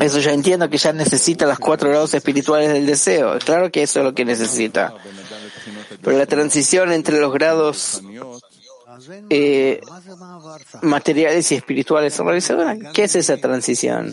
Eso 0.00 0.18
ya 0.18 0.32
entiendo 0.32 0.68
que 0.68 0.78
ya 0.78 0.92
necesita 0.92 1.46
los 1.46 1.58
cuatro 1.58 1.88
grados 1.88 2.12
espirituales 2.14 2.72
del 2.72 2.84
deseo. 2.84 3.38
Claro 3.38 3.70
que 3.70 3.84
eso 3.84 4.00
es 4.00 4.04
lo 4.04 4.14
que 4.14 4.24
necesita. 4.24 4.92
Pero 6.02 6.18
la 6.18 6.26
transición 6.26 6.92
entre 6.92 7.20
los 7.20 7.32
grados 7.32 8.02
eh, 9.30 9.80
materiales 10.82 11.52
y 11.52 11.56
espirituales 11.56 12.20
¿Qué 12.92 13.04
es 13.04 13.16
esa 13.16 13.36
transición? 13.36 14.12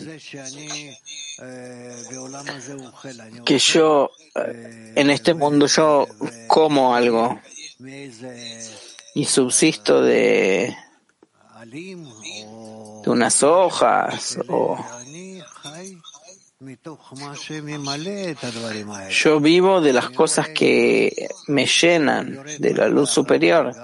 Que 3.44 3.58
yo, 3.58 4.10
eh, 4.34 4.92
en 4.94 5.10
este 5.10 5.34
mundo, 5.34 5.66
yo 5.66 6.06
como 6.46 6.94
algo 6.94 7.40
y 9.14 9.24
subsisto 9.24 10.02
de 10.02 10.74
unas 13.06 13.42
hojas 13.42 14.38
o 14.48 14.78
yo 19.10 19.40
vivo 19.40 19.80
de 19.80 19.92
las 19.92 20.10
cosas 20.10 20.48
que 20.48 21.28
me 21.48 21.66
llenan 21.66 22.40
de 22.58 22.74
la 22.74 22.88
luz 22.88 23.10
superior 23.10 23.74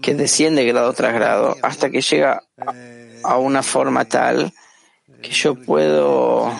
que 0.00 0.14
desciende 0.14 0.64
grado 0.64 0.92
tras 0.92 1.14
grado 1.14 1.56
hasta 1.62 1.90
que 1.90 2.00
llega 2.00 2.42
a 3.22 3.36
una 3.38 3.62
forma 3.62 4.04
tal 4.04 4.52
que 5.22 5.30
yo 5.30 5.54
puedo 5.54 6.52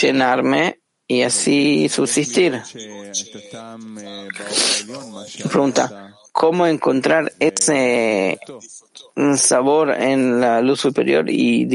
llenarme 0.00 0.80
y 1.06 1.22
así 1.22 1.88
subsistir. 1.88 2.62
Pregunta, 5.48 6.14
¿cómo 6.32 6.66
encontrar 6.66 7.32
ese 7.38 8.38
sabor 9.36 9.90
en 9.90 10.40
la 10.40 10.60
luz 10.60 10.80
superior 10.80 11.26
y 11.28 11.68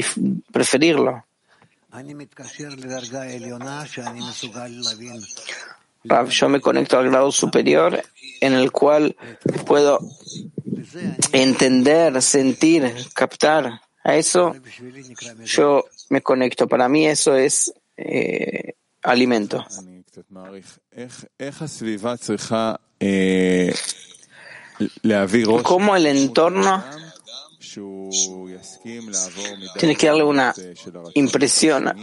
preferirlo? 0.51 1.23
Yo 6.29 6.49
me 6.49 6.61
conecto 6.61 6.97
al 6.97 7.09
grado 7.09 7.31
superior 7.31 8.01
en 8.41 8.53
el 8.53 8.71
cual 8.71 9.15
puedo 9.65 9.99
entender, 11.31 12.21
sentir, 12.21 12.93
captar. 13.13 13.81
A 14.03 14.15
eso 14.15 14.55
yo 15.43 15.85
me 16.09 16.21
conecto. 16.21 16.67
Para 16.67 16.87
mí 16.87 17.05
eso 17.07 17.35
es 17.35 17.73
eh, 17.97 18.73
alimento. 19.03 19.65
¿Cómo 25.63 25.95
el 25.95 26.05
entorno 26.05 26.83
tiene 29.77 29.95
que 29.95 30.07
darle 30.07 30.23
una 30.23 30.53
impresión 31.15 31.93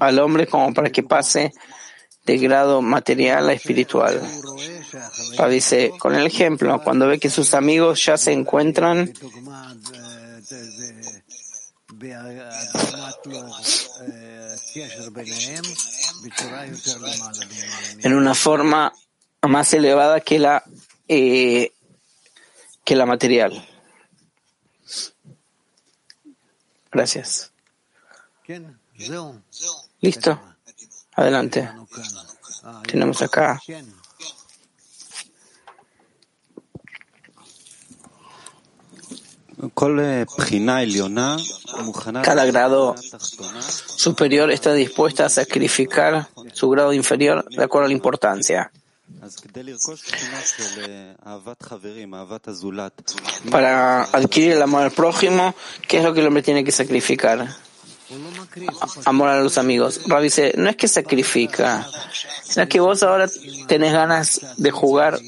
al 0.00 0.18
hombre 0.18 0.46
como 0.46 0.72
para 0.74 0.90
que 0.90 1.02
pase 1.02 1.52
de 2.24 2.38
grado 2.38 2.82
material 2.82 3.48
a 3.48 3.52
espiritual. 3.54 4.20
dice, 5.48 5.92
con 5.98 6.14
el 6.14 6.26
ejemplo, 6.26 6.80
cuando 6.82 7.06
ve 7.06 7.18
que 7.18 7.30
sus 7.30 7.54
amigos 7.54 8.04
ya 8.04 8.16
se 8.18 8.32
encuentran 8.32 9.12
en 18.02 18.14
una 18.14 18.34
forma 18.34 18.92
más 19.42 19.72
elevada 19.72 20.20
que 20.20 20.38
la 20.38 20.62
eh, 21.08 21.72
que 22.84 22.94
la 22.94 23.06
material. 23.06 23.66
Gracias. 26.90 27.52
Listo. 30.00 30.40
Adelante. 31.14 31.68
Tenemos 32.86 33.22
acá. 33.22 33.60
Cada 42.22 42.44
grado 42.46 42.94
superior 43.96 44.50
está 44.52 44.72
dispuesta 44.72 45.26
a 45.26 45.28
sacrificar 45.28 46.28
su 46.52 46.68
grado 46.70 46.92
inferior 46.92 47.44
de 47.48 47.64
acuerdo 47.64 47.86
a 47.86 47.88
la 47.88 47.94
importancia. 47.94 48.70
Para 53.50 54.02
adquirir 54.04 54.52
el 54.52 54.62
amor 54.62 54.82
al 54.82 54.90
prójimo, 54.92 55.54
¿qué 55.88 55.98
es 55.98 56.04
lo 56.04 56.14
que 56.14 56.20
el 56.20 56.26
hombre 56.28 56.42
tiene 56.42 56.62
que 56.62 56.72
sacrificar? 56.72 57.48
Amor 59.04 59.28
a 59.28 59.40
los 59.40 59.58
amigos. 59.58 60.00
Rabbi 60.06 60.24
dice, 60.24 60.54
no 60.56 60.70
es 60.70 60.76
que 60.76 60.88
sacrifica, 60.88 61.86
sino 62.42 62.66
que 62.68 62.80
vos 62.80 63.02
ahora 63.02 63.28
tenés 63.66 63.92
ganas 63.92 64.40
de 64.56 64.70
jugar 64.70 65.18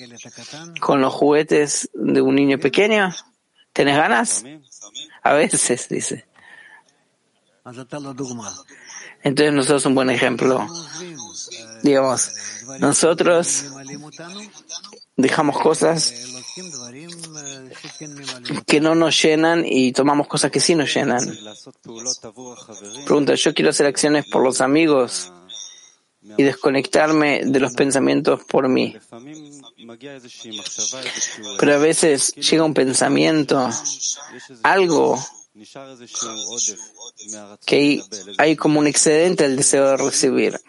con 0.80 1.00
los 1.00 1.12
juguetes 1.12 1.90
de 1.92 2.22
un 2.22 2.34
niño 2.34 2.58
pequeño. 2.58 3.14
¿Tenés 3.72 3.96
ganas? 3.96 4.44
A 5.22 5.34
veces, 5.34 5.88
dice. 5.88 6.26
Entonces 9.22 9.52
nosotros 9.52 9.86
un 9.86 9.94
buen 9.94 10.10
ejemplo. 10.10 10.66
Digamos, 11.82 12.32
nosotros 12.78 13.66
dejamos 15.20 15.58
cosas 15.58 16.12
que 18.66 18.80
no 18.80 18.94
nos 18.94 19.22
llenan 19.22 19.64
y 19.66 19.92
tomamos 19.92 20.26
cosas 20.26 20.50
que 20.50 20.60
sí 20.60 20.74
nos 20.74 20.92
llenan. 20.94 21.20
Pregunta, 23.04 23.34
yo 23.34 23.54
quiero 23.54 23.70
hacer 23.70 23.86
acciones 23.86 24.26
por 24.26 24.42
los 24.42 24.60
amigos 24.60 25.32
y 26.36 26.42
desconectarme 26.42 27.42
de 27.44 27.60
los 27.60 27.72
pensamientos 27.74 28.44
por 28.44 28.68
mí. 28.68 28.96
Pero 31.58 31.74
a 31.74 31.78
veces 31.78 32.34
llega 32.34 32.64
un 32.64 32.74
pensamiento, 32.74 33.70
algo 34.62 35.18
que 37.66 38.02
hay, 38.38 38.56
como 38.56 38.80
un 38.80 38.86
excedente 38.86 39.44
del 39.44 39.56
deseo 39.56 39.88
de 39.88 39.96
recibir. 39.96 40.60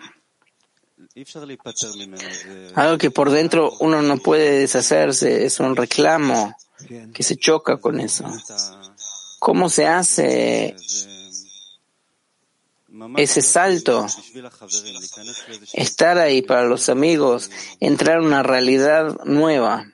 Algo 2.76 2.98
que 2.98 3.12
por 3.12 3.32
dentro 3.32 3.74
uno 3.80 4.02
no 4.02 4.18
puede 4.18 4.60
deshacerse, 4.60 5.46
es 5.46 5.60
un 5.60 5.76
reclamo 5.76 6.56
que 7.14 7.24
se 7.24 7.36
choca 7.36 7.78
con 7.78 8.00
eso. 8.00 8.26
¿Cómo 9.40 9.70
se 9.70 9.88
hace 9.88 10.76
ese 13.18 13.42
salto? 13.42 14.06
Estar 15.74 16.18
ahí 16.18 16.42
para 16.42 16.64
los 16.64 16.90
amigos, 16.90 17.50
entrar 17.80 18.20
en 18.20 18.28
una 18.28 18.44
realidad 18.44 19.18
nueva. 19.26 19.86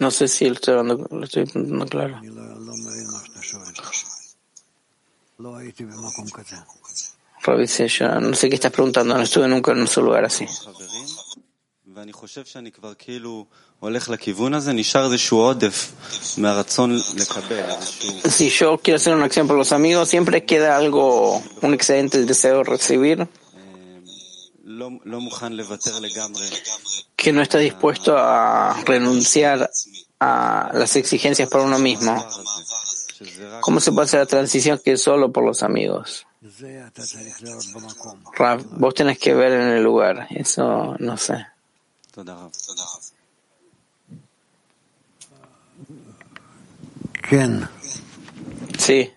No 0.00 0.10
sé 0.10 0.28
si 0.28 0.46
lo 0.46 0.54
estoy, 0.54 0.74
dando, 0.74 1.06
lo 1.10 1.24
estoy 1.24 1.46
claro. 1.88 2.20
Dice, 7.58 7.88
yo 7.88 8.20
no 8.20 8.34
sé 8.34 8.48
qué 8.48 8.54
estás 8.56 8.72
preguntando, 8.72 9.14
no 9.14 9.22
estuve 9.22 9.48
nunca 9.48 9.72
en 9.72 9.80
un 9.80 10.04
lugar 10.04 10.24
así. 10.24 10.46
Si 18.28 18.50
yo 18.50 18.78
quiero 18.78 18.96
hacer 18.96 19.14
una 19.14 19.24
acción 19.24 19.46
por 19.46 19.56
los 19.56 19.72
amigos, 19.72 20.08
siempre 20.08 20.44
queda 20.44 20.76
algo, 20.76 21.42
un 21.62 21.74
excedente 21.74 22.18
del 22.18 22.26
deseo 22.26 22.58
de 22.58 22.64
recibir 22.64 23.28
que 27.16 27.32
no 27.32 27.42
está 27.42 27.58
dispuesto 27.58 28.16
a 28.16 28.82
renunciar 28.84 29.70
a 30.20 30.70
las 30.74 30.96
exigencias 30.96 31.48
por 31.48 31.60
uno 31.60 31.78
mismo. 31.78 32.14
¿Cómo 33.60 33.80
se 33.80 33.92
puede 33.92 34.04
hacer 34.06 34.20
la 34.20 34.26
transición 34.26 34.80
que 34.82 34.92
es 34.92 35.02
solo 35.02 35.30
por 35.30 35.44
los 35.44 35.62
amigos? 35.62 36.26
vos 38.70 38.94
tenés 38.94 39.18
que 39.18 39.34
ver 39.34 39.52
en 39.52 39.68
el 39.68 39.82
lugar, 39.82 40.26
eso 40.30 40.96
no 40.98 41.16
sé. 41.16 41.46
Sí. 48.78 49.12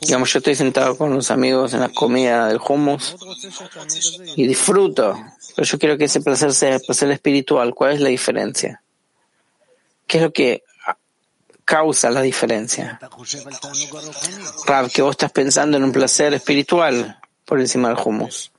Digamos, 0.00 0.32
yo 0.32 0.38
estoy 0.38 0.54
sentado 0.54 0.96
con 0.96 1.12
los 1.12 1.30
amigos 1.30 1.74
en 1.74 1.80
la 1.80 1.88
comida 1.88 2.46
del 2.46 2.60
hummus 2.66 3.16
y 4.36 4.46
disfruto, 4.46 5.18
pero 5.56 5.66
yo 5.66 5.78
quiero 5.78 5.98
que 5.98 6.04
ese 6.04 6.20
placer 6.20 6.52
sea 6.52 6.78
placer 6.78 7.10
espiritual. 7.10 7.74
¿Cuál 7.74 7.94
es 7.94 8.00
la 8.00 8.10
diferencia? 8.10 8.80
¿Qué 10.06 10.18
es 10.18 10.22
lo 10.22 10.32
que 10.32 10.62
causa 11.64 12.10
la 12.10 12.22
diferencia? 12.22 13.00
Rab, 14.66 14.90
que 14.90 15.02
vos 15.02 15.12
estás 15.12 15.32
pensando 15.32 15.76
en 15.76 15.84
un 15.84 15.92
placer 15.92 16.32
espiritual 16.34 17.18
por 17.44 17.58
encima 17.58 17.88
del 17.88 17.98
hummus 17.98 18.52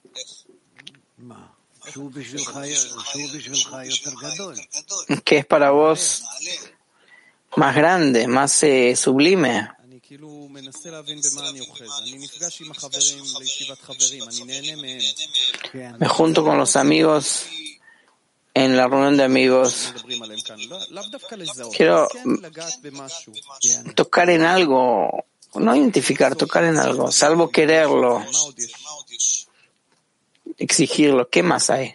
que 5.24 5.38
es 5.38 5.46
para 5.46 5.72
vos 5.72 6.24
más 7.56 7.76
grande, 7.76 8.28
más 8.28 8.64
eh, 8.64 8.96
sublime. 8.96 9.70
Me 16.00 16.08
junto 16.08 16.44
con 16.44 16.58
los 16.58 16.76
amigos 16.76 17.46
en 18.54 18.76
la 18.76 18.88
reunión 18.88 19.18
de 19.18 19.24
amigos. 19.24 19.94
Quiero 21.76 22.08
tocar 23.96 24.30
en 24.30 24.44
algo, 24.44 25.26
no 25.56 25.76
identificar, 25.76 26.36
tocar 26.36 26.64
en 26.66 26.78
algo, 26.78 27.12
salvo 27.12 27.50
quererlo, 27.50 28.26
exigirlo. 30.58 31.30
¿Qué 31.30 31.44
más 31.44 31.70
hay? 31.70 31.94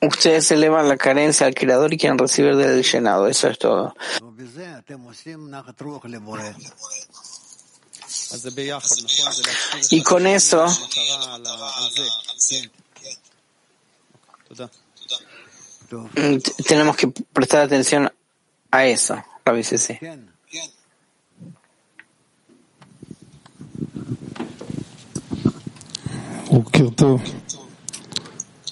Ustedes 0.00 0.50
elevan 0.50 0.88
la 0.88 0.98
carencia 0.98 1.46
al 1.46 1.54
Creador 1.54 1.94
y 1.94 1.96
quieren 1.96 2.18
recibir 2.18 2.54
del 2.56 2.82
llenado. 2.82 3.26
Eso 3.26 3.48
es 3.48 3.58
todo. 3.58 3.94
Y 9.90 10.02
con 10.02 10.26
eso 10.26 10.66
tenemos 16.66 16.96
que 16.96 17.08
prestar 17.08 17.62
atención 17.62 18.10
a 18.70 18.86
eso, 18.86 19.22
Rabbi 19.44 19.62
Sisi. 19.62 19.98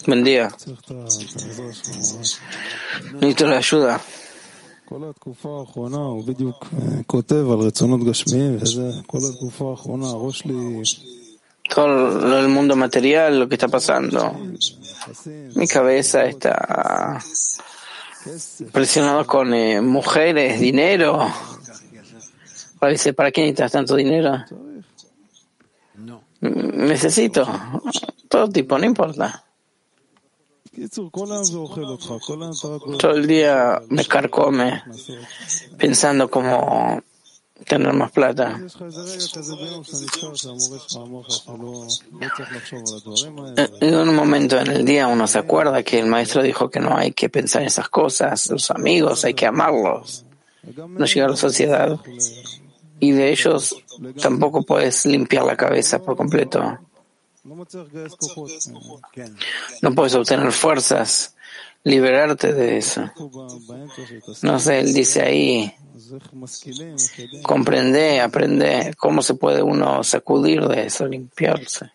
Buen 0.06 0.24
día. 0.24 0.50
Necesito 3.12 3.46
la 3.46 3.58
ayuda. 3.58 4.00
Todo 11.74 12.38
el 12.38 12.48
mundo 12.48 12.76
material, 12.76 13.40
lo 13.40 13.48
que 13.48 13.54
está 13.54 13.68
pasando. 13.68 14.36
Mi 15.54 15.66
cabeza 15.66 16.24
está 16.24 17.18
presionada 18.72 19.24
con 19.24 19.54
eh, 19.54 19.80
mujeres, 19.80 20.60
dinero. 20.60 21.26
Dice, 22.90 23.14
¿para 23.14 23.30
qué 23.30 23.42
necesitas 23.42 23.72
tanto 23.72 23.96
dinero? 23.96 24.44
Necesito. 26.40 27.46
Todo 28.28 28.48
tipo, 28.48 28.78
no 28.78 28.84
importa. 28.84 29.44
Todo 32.98 33.12
el 33.12 33.26
día 33.26 33.82
me 33.88 34.04
carcome 34.04 34.82
pensando 35.78 36.30
cómo 36.30 37.02
tener 37.62 37.92
más 37.92 38.10
plata. 38.10 38.60
En 43.80 43.94
un 43.94 44.14
momento 44.14 44.58
en 44.58 44.70
el 44.70 44.84
día 44.84 45.06
uno 45.06 45.26
se 45.26 45.38
acuerda 45.38 45.82
que 45.82 45.98
el 45.98 46.06
maestro 46.06 46.42
dijo 46.42 46.70
que 46.70 46.80
no 46.80 46.96
hay 46.96 47.12
que 47.12 47.28
pensar 47.28 47.62
en 47.62 47.68
esas 47.68 47.88
cosas, 47.88 48.50
los 48.50 48.70
amigos 48.70 49.24
hay 49.24 49.34
que 49.34 49.46
amarlos, 49.46 50.24
no 50.62 51.04
llegar 51.04 51.28
a 51.28 51.32
la 51.32 51.36
sociedad 51.36 51.98
y 53.00 53.10
de 53.10 53.30
ellos 53.30 53.74
tampoco 54.20 54.62
puedes 54.62 55.04
limpiar 55.06 55.44
la 55.44 55.56
cabeza 55.56 56.00
por 56.00 56.16
completo. 56.16 56.78
No 59.82 59.94
puedes 59.94 60.14
obtener 60.14 60.52
fuerzas, 60.52 61.34
liberarte 61.84 62.52
de 62.52 62.78
eso. 62.78 63.10
No 64.42 64.58
sé, 64.58 64.80
él 64.80 64.92
dice 64.94 65.22
ahí, 65.22 65.74
comprende, 67.42 68.20
aprende 68.20 68.94
cómo 68.98 69.22
se 69.22 69.34
puede 69.34 69.62
uno 69.62 70.02
sacudir 70.04 70.66
de 70.66 70.86
eso, 70.86 71.06
limpiarse. 71.06 71.92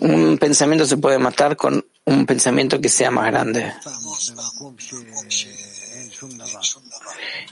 Un 0.00 0.38
pensamiento 0.38 0.86
se 0.86 0.96
puede 0.96 1.18
matar 1.18 1.56
con 1.56 1.84
un 2.04 2.26
pensamiento 2.26 2.80
que 2.80 2.88
sea 2.88 3.10
más 3.10 3.26
grande. 3.26 3.72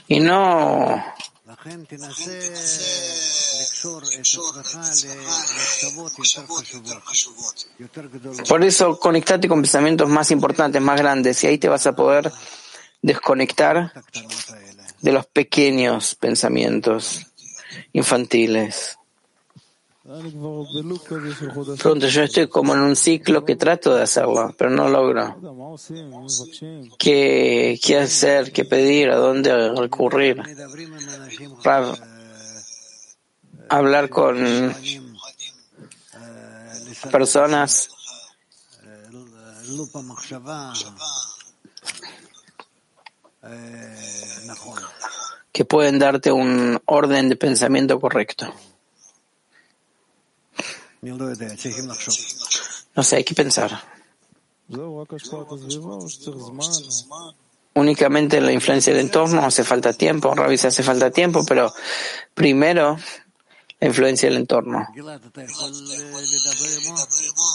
Y 0.09 0.19
no 0.19 1.01
por 8.47 8.63
eso 8.63 8.99
conectate 8.99 9.47
con 9.47 9.61
pensamientos 9.61 10.09
más 10.09 10.31
importantes, 10.31 10.81
más 10.81 10.99
grandes, 10.99 11.43
y 11.43 11.47
ahí 11.47 11.57
te 11.57 11.69
vas 11.69 11.87
a 11.87 11.95
poder 11.95 12.31
desconectar 13.01 13.91
de 15.01 15.11
los 15.11 15.25
pequeños 15.25 16.15
pensamientos 16.15 17.25
infantiles. 17.93 18.98
Pronto, 21.79 22.07
yo 22.07 22.23
estoy 22.23 22.47
como 22.47 22.73
en 22.73 22.79
un 22.79 22.95
ciclo 22.95 23.45
que 23.45 23.55
trato 23.55 23.93
de 23.93 24.01
hacerlo, 24.01 24.55
pero 24.57 24.71
no 24.71 24.89
logro. 24.89 25.37
¿Qué, 26.97 27.79
qué 27.83 27.97
hacer? 27.97 28.51
¿Qué 28.51 28.65
pedir? 28.65 29.11
¿A 29.11 29.17
dónde 29.17 29.71
recurrir? 29.75 30.41
Para 31.63 31.93
hablar 33.69 34.09
con 34.09 34.75
personas 37.11 37.89
que 45.51 45.65
pueden 45.65 45.99
darte 45.99 46.31
un 46.31 46.81
orden 46.85 47.29
de 47.29 47.35
pensamiento 47.35 47.99
correcto. 47.99 48.51
No 52.95 53.03
sé, 53.03 53.15
hay 53.17 53.23
que 53.23 53.35
pensar. 53.35 53.81
Únicamente 57.73 58.41
la 58.41 58.51
influencia 58.51 58.93
del 58.93 59.03
entorno 59.03 59.41
hace 59.41 59.63
falta 59.63 59.93
tiempo, 59.93 60.33
Rabbi 60.35 60.55
hace 60.55 60.83
falta 60.83 61.09
tiempo, 61.11 61.45
pero 61.45 61.73
primero 62.33 62.97
la 63.79 63.87
influencia 63.87 64.29
del 64.29 64.39
entorno. 64.39 64.87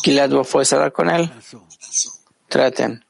Gilad, 0.03 0.31
¿vos 0.31 0.49
puedes 0.49 0.73
hablar 0.73 0.93
con 0.93 1.11
él? 1.11 1.31
Traten. 2.49 3.05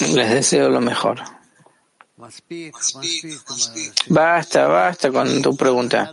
Les 0.00 0.30
deseo 0.30 0.68
lo 0.68 0.80
mejor. 0.80 1.41
Basta, 4.08 4.66
basta 4.66 5.10
con 5.10 5.42
tu 5.42 5.56
pregunta. 5.56 6.10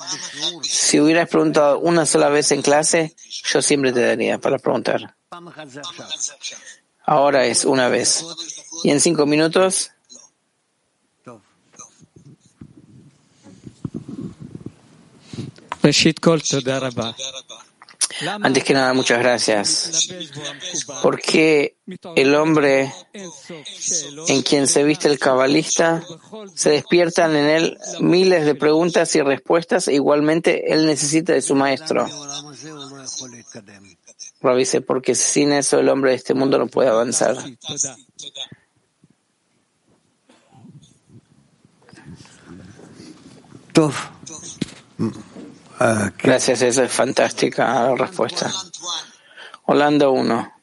Si 0.61 0.99
hubieras 0.99 1.29
preguntado 1.29 1.79
una 1.79 2.05
sola 2.05 2.29
vez 2.29 2.51
en 2.51 2.61
clase, 2.61 3.15
yo 3.45 3.61
siempre 3.61 3.91
te 3.91 4.01
daría 4.01 4.39
para 4.39 4.57
preguntar. 4.57 5.15
Ahora 7.05 7.45
es 7.45 7.65
una 7.65 7.89
vez. 7.89 8.25
Y 8.83 8.91
en 8.91 8.99
cinco 8.99 9.25
minutos. 9.25 9.91
Antes 18.41 18.63
que 18.63 18.73
nada, 18.73 18.93
muchas 18.93 19.19
gracias. 19.19 20.09
Porque 21.01 21.77
el 22.15 22.35
hombre 22.35 22.93
en 24.27 24.41
quien 24.41 24.67
se 24.67 24.83
viste 24.83 25.07
el 25.07 25.19
cabalista, 25.19 26.03
se 26.53 26.69
despiertan 26.71 27.35
en 27.35 27.45
él 27.45 27.77
miles 27.99 28.45
de 28.45 28.55
preguntas 28.55 29.15
y 29.15 29.21
respuestas 29.21 29.87
e 29.87 29.93
igualmente 29.93 30.73
él 30.73 30.85
necesita 30.85 31.33
de 31.33 31.41
su 31.41 31.55
maestro. 31.55 32.07
Rabbi 34.41 34.65
porque 34.85 35.15
sin 35.15 35.51
eso 35.51 35.79
el 35.79 35.89
hombre 35.89 36.11
de 36.11 36.17
este 36.17 36.33
mundo 36.33 36.57
no 36.57 36.67
puede 36.67 36.89
avanzar. 36.89 37.37
Gracias, 46.17 46.61
esa 46.61 46.83
es 46.83 46.91
fantástica 46.91 47.65
la 47.65 47.95
respuesta. 47.95 48.51
Holanda 49.65 50.09
1. 50.09 50.53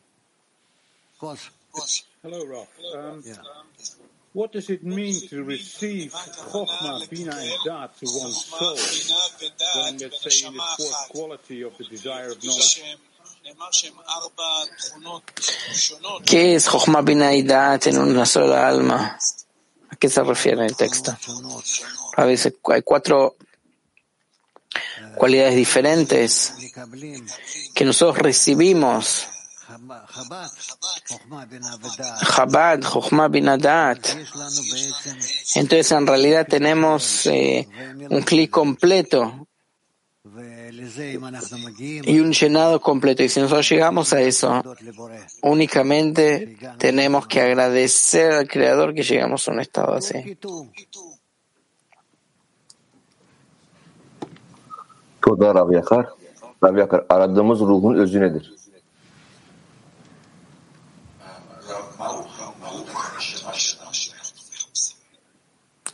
Hello, 2.22 2.44
Ralph. 2.44 2.68
Um. 2.94 3.22
What 4.36 4.52
does 4.52 4.68
it 4.68 4.82
mean 4.84 5.14
to 5.30 5.44
receive 5.44 6.12
Chokhmah, 6.12 7.08
Bina, 7.08 7.34
and 7.34 7.52
Dat 7.64 7.96
to 8.00 8.06
one's 8.20 8.44
soul 8.44 8.76
when, 9.76 9.96
let's 9.96 10.20
say, 10.20 10.46
in 10.46 10.52
the 10.52 10.62
fourth 10.76 11.08
quality 11.08 11.62
of 11.62 11.72
the 11.78 11.84
desire 11.84 12.32
of 12.32 12.44
knowledge? 12.44 12.84
¿Qué 16.26 16.54
es 16.54 16.66
Chokhmah, 16.66 17.02
Bina 17.02 17.34
y 17.34 17.42
Dat 17.42 17.86
en 17.86 17.96
una 17.96 18.26
sola 18.26 18.68
alma? 18.68 19.18
¿A 19.88 19.96
qué 19.96 20.10
se 20.10 20.22
refiere 20.22 20.66
el 20.66 20.76
texto? 20.76 21.16
A 22.16 22.24
veces 22.26 22.52
hay 22.64 22.82
cuatro 22.82 23.36
cualidades 25.16 25.54
diferentes 25.54 26.54
que 27.74 27.84
nosotros 27.84 28.18
recibimos 28.18 29.28
Chabad, 32.24 32.80
Chochma 32.80 33.28
Binadat. 33.28 33.98
Entonces 35.54 35.92
en 35.92 36.06
realidad 36.06 36.46
tenemos 36.48 37.26
eh, 37.26 37.68
un 38.08 38.22
clic 38.22 38.50
completo 38.50 39.46
y 42.04 42.18
un 42.18 42.32
llenado 42.32 42.80
completo. 42.80 43.22
Y 43.22 43.28
si 43.28 43.40
nosotros 43.40 43.68
llegamos 43.68 44.12
a 44.12 44.20
eso, 44.20 44.62
únicamente 45.42 46.56
tenemos 46.78 47.26
que 47.26 47.40
agradecer 47.40 48.32
al 48.32 48.48
Creador 48.48 48.94
que 48.94 49.02
llegamos 49.02 49.48
a 49.48 49.52
un 49.52 49.60
estado 49.60 49.94
así. 49.94 50.38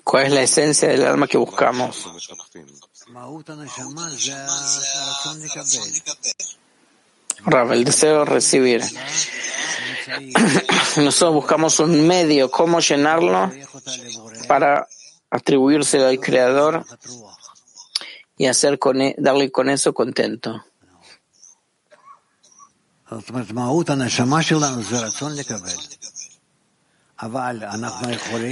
¿Cuál 0.05 0.27
es 0.27 0.33
la 0.33 0.43
esencia 0.43 0.89
del 0.89 1.07
alma 1.07 1.27
que 1.27 1.39
buscamos? 1.39 2.07
Rav, 7.45 7.73
el 7.73 7.85
deseo 7.85 8.21
de 8.21 8.25
recibir. 8.27 8.83
Nosotros 10.97 11.35
buscamos 11.35 11.81
un 11.81 12.07
medio, 12.07 12.51
cómo 12.51 12.81
llenarlo 12.81 13.51
para 14.47 14.87
atribuírselo 15.31 16.09
al 16.09 16.21
Creador 16.21 16.85
y 18.37 18.47
hacer 18.47 18.79
e, 19.01 19.15
darle 19.19 19.51
con 19.51 19.71
eso 19.71 19.93
contento. 19.93 20.65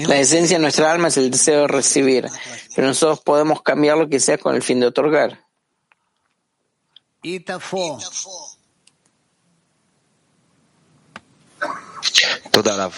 La 0.06 0.18
esencia 0.18 0.58
de 0.58 0.62
nuestra 0.62 0.92
alma 0.92 1.08
es 1.08 1.16
el 1.16 1.30
deseo 1.30 1.62
de 1.62 1.68
recibir, 1.68 2.28
pero 2.76 2.86
nosotros 2.86 3.20
podemos 3.20 3.62
cambiar 3.62 3.96
lo 3.96 4.08
que 4.08 4.20
sea 4.20 4.38
con 4.38 4.54
el 4.54 4.62
fin 4.62 4.80
de 4.80 4.86
otorgar. 4.86 5.44
Toda 12.50 12.90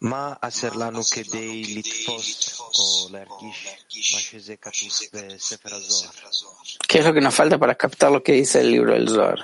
מה 0.00 0.32
hacer 0.42 0.74
לנו 0.78 1.00
כדי 1.12 1.74
לתפוס 1.76 2.60
או 2.60 3.08
להרגיש 3.10 4.14
מה 4.14 4.20
שזה 4.20 4.54
כתוב 4.56 4.88
בספר 5.12 5.74
הזוהר? 5.74 6.10
¿Qué 6.88 6.98
es 6.98 7.04
lo 7.04 7.14
que 7.14 7.20
nos 7.20 7.34
falta 7.34 7.58
para 7.58 7.74
captar 7.74 8.12
lo 8.12 8.22
que 8.22 8.32
dice 8.32 8.60
el 8.60 8.70
libro 8.70 8.92
del 8.92 9.08
Zohar? 9.08 9.40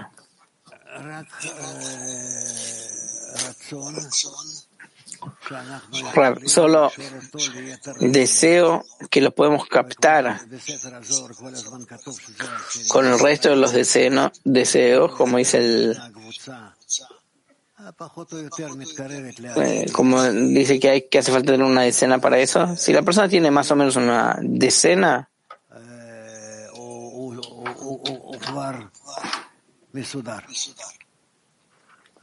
Solo 6.46 6.92
deseo 8.00 8.85
que 9.11 9.20
lo 9.20 9.30
podemos 9.35 9.66
captar 9.66 10.40
con 12.88 13.06
el 13.06 13.18
resto 13.18 13.50
de 13.50 13.56
los 13.56 13.72
deseos, 13.72 14.33
deseos 14.44 15.14
como 15.16 15.38
dice 15.38 15.59
el 15.59 16.00
eh, 19.57 19.85
como 19.91 20.23
dice 20.23 20.79
que 20.79 20.89
hay 20.89 21.01
que 21.09 21.19
hace 21.19 21.31
falta 21.31 21.51
tener 21.51 21.65
una 21.65 21.81
decena 21.81 22.19
para 22.19 22.39
eso. 22.39 22.75
Si 22.77 22.93
la 22.93 23.01
persona 23.01 23.27
tiene 23.27 23.51
más 23.51 23.69
o 23.71 23.75
menos 23.75 23.97
una 23.97 24.38
decena, 24.41 25.29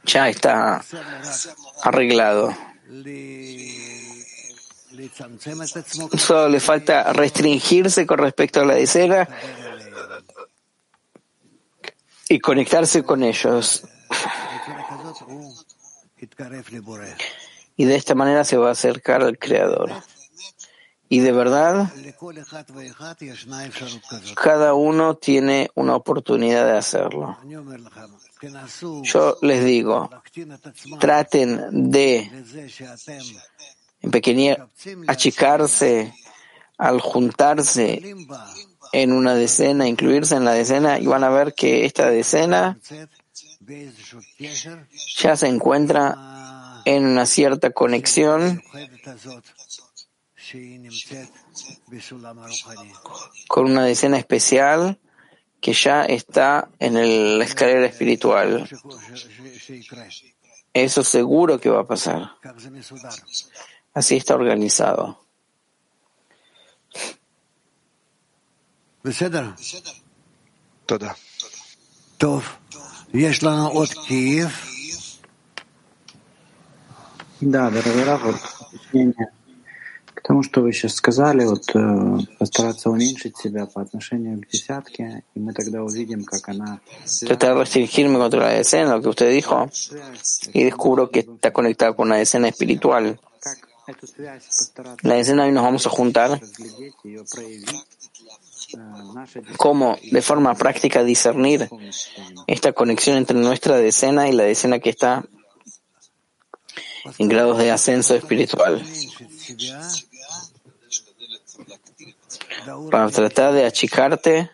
ya 0.05 0.29
está 0.29 0.83
arreglado. 1.83 2.55
Solo 6.17 6.49
le 6.49 6.59
falta 6.59 7.13
restringirse 7.13 8.05
con 8.05 8.19
respecto 8.19 8.61
a 8.61 8.65
la 8.65 8.75
decena 8.75 9.27
y 12.29 12.39
conectarse 12.39 13.03
con 13.03 13.23
ellos. 13.23 13.83
Y 17.75 17.85
de 17.85 17.95
esta 17.95 18.15
manera 18.15 18.43
se 18.43 18.57
va 18.57 18.69
a 18.69 18.71
acercar 18.71 19.23
al 19.23 19.37
Creador. 19.37 19.91
Y 21.09 21.19
de 21.19 21.31
verdad, 21.31 21.91
cada 24.35 24.73
uno 24.73 25.15
tiene 25.15 25.69
una 25.75 25.95
oportunidad 25.95 26.65
de 26.65 26.77
hacerlo. 26.77 27.37
Yo 29.03 29.37
les 29.41 29.63
digo, 29.63 30.09
traten 30.99 31.91
de 31.91 32.31
en 34.01 34.57
achicarse 35.07 36.13
al 36.77 36.99
juntarse 36.99 38.15
en 38.91 39.13
una 39.13 39.35
decena, 39.35 39.87
incluirse 39.87 40.35
en 40.35 40.45
la 40.45 40.53
decena, 40.53 40.99
y 40.99 41.05
van 41.05 41.23
a 41.23 41.29
ver 41.29 41.53
que 41.53 41.85
esta 41.85 42.09
decena 42.09 42.79
ya 45.17 45.35
se 45.35 45.47
encuentra 45.47 46.81
en 46.85 47.05
una 47.05 47.25
cierta 47.25 47.71
conexión 47.71 48.61
con 53.47 53.65
una 53.65 53.85
decena 53.85 54.17
especial 54.17 54.99
que 55.61 55.73
ya 55.73 56.03
está 56.03 56.69
en 56.79 56.97
el, 56.97 57.39
la 57.39 57.45
escalera 57.45 57.85
espiritual. 57.85 58.69
Eso 60.73 61.03
seguro 61.03 61.59
que 61.59 61.69
va 61.69 61.81
a 61.81 61.87
pasar. 61.87 62.31
Así 63.93 64.17
está 64.17 64.35
organizado. 64.35 65.23
Toda. 70.85 71.15
Toda. 72.17 72.59
Да, 77.41 77.69
дорогой 77.69 78.03
Раф, 78.05 78.23
вот, 78.23 78.35
к 80.15 80.21
тому, 80.23 80.41
что 80.41 80.61
вы 80.61 80.73
сейчас 80.73 80.95
сказали, 80.95 81.45
вот 81.45 81.61
постараться 82.39 82.89
уменьшить 82.89 83.37
себя 83.37 83.67
по 83.67 83.83
отношению 83.83 84.41
к 84.41 84.47
десятке, 84.47 85.23
и 85.35 85.39
мы 85.39 85.53
тогда 85.53 85.83
увидим, 85.83 86.23
как 86.23 86.49
она... 86.49 86.79
Trataba 87.21 87.59
de 87.59 87.65
restringirme 87.65 88.17
contra 88.17 88.39
la 88.39 88.59
escena, 88.59 88.95
lo 88.95 89.01
que 89.03 89.09
usted 89.09 89.31
dijo, 89.31 89.69
y 90.51 90.63
descubro 90.63 91.11
que 91.11 91.19
está 91.19 91.53
conectada 91.53 91.93
con 91.93 92.09
la 92.09 92.19
escena 92.19 92.47
espiritual. 92.47 93.19
La 95.03 95.17
escena 95.19 95.43
hoy 95.43 95.51
nos 95.51 95.63
vamos 95.63 95.85
a 95.85 95.89
juntar 95.91 96.41
cómo 99.57 99.97
de 100.11 100.21
forma 100.21 100.55
práctica 100.55 101.03
discernir 101.03 101.69
esta 102.47 102.73
conexión 102.73 103.17
entre 103.17 103.37
nuestra 103.37 103.77
decena 103.77 104.27
y 104.27 104.31
la 104.31 104.43
decena 104.43 104.79
que 104.79 104.89
está 104.89 105.25
en 107.17 107.27
grados 107.27 107.57
de 107.57 107.71
ascenso 107.71 108.15
espiritual. 108.15 108.83
Para 112.89 113.09
tratar 113.09 113.53
de 113.53 113.65
achicarte 113.65 114.49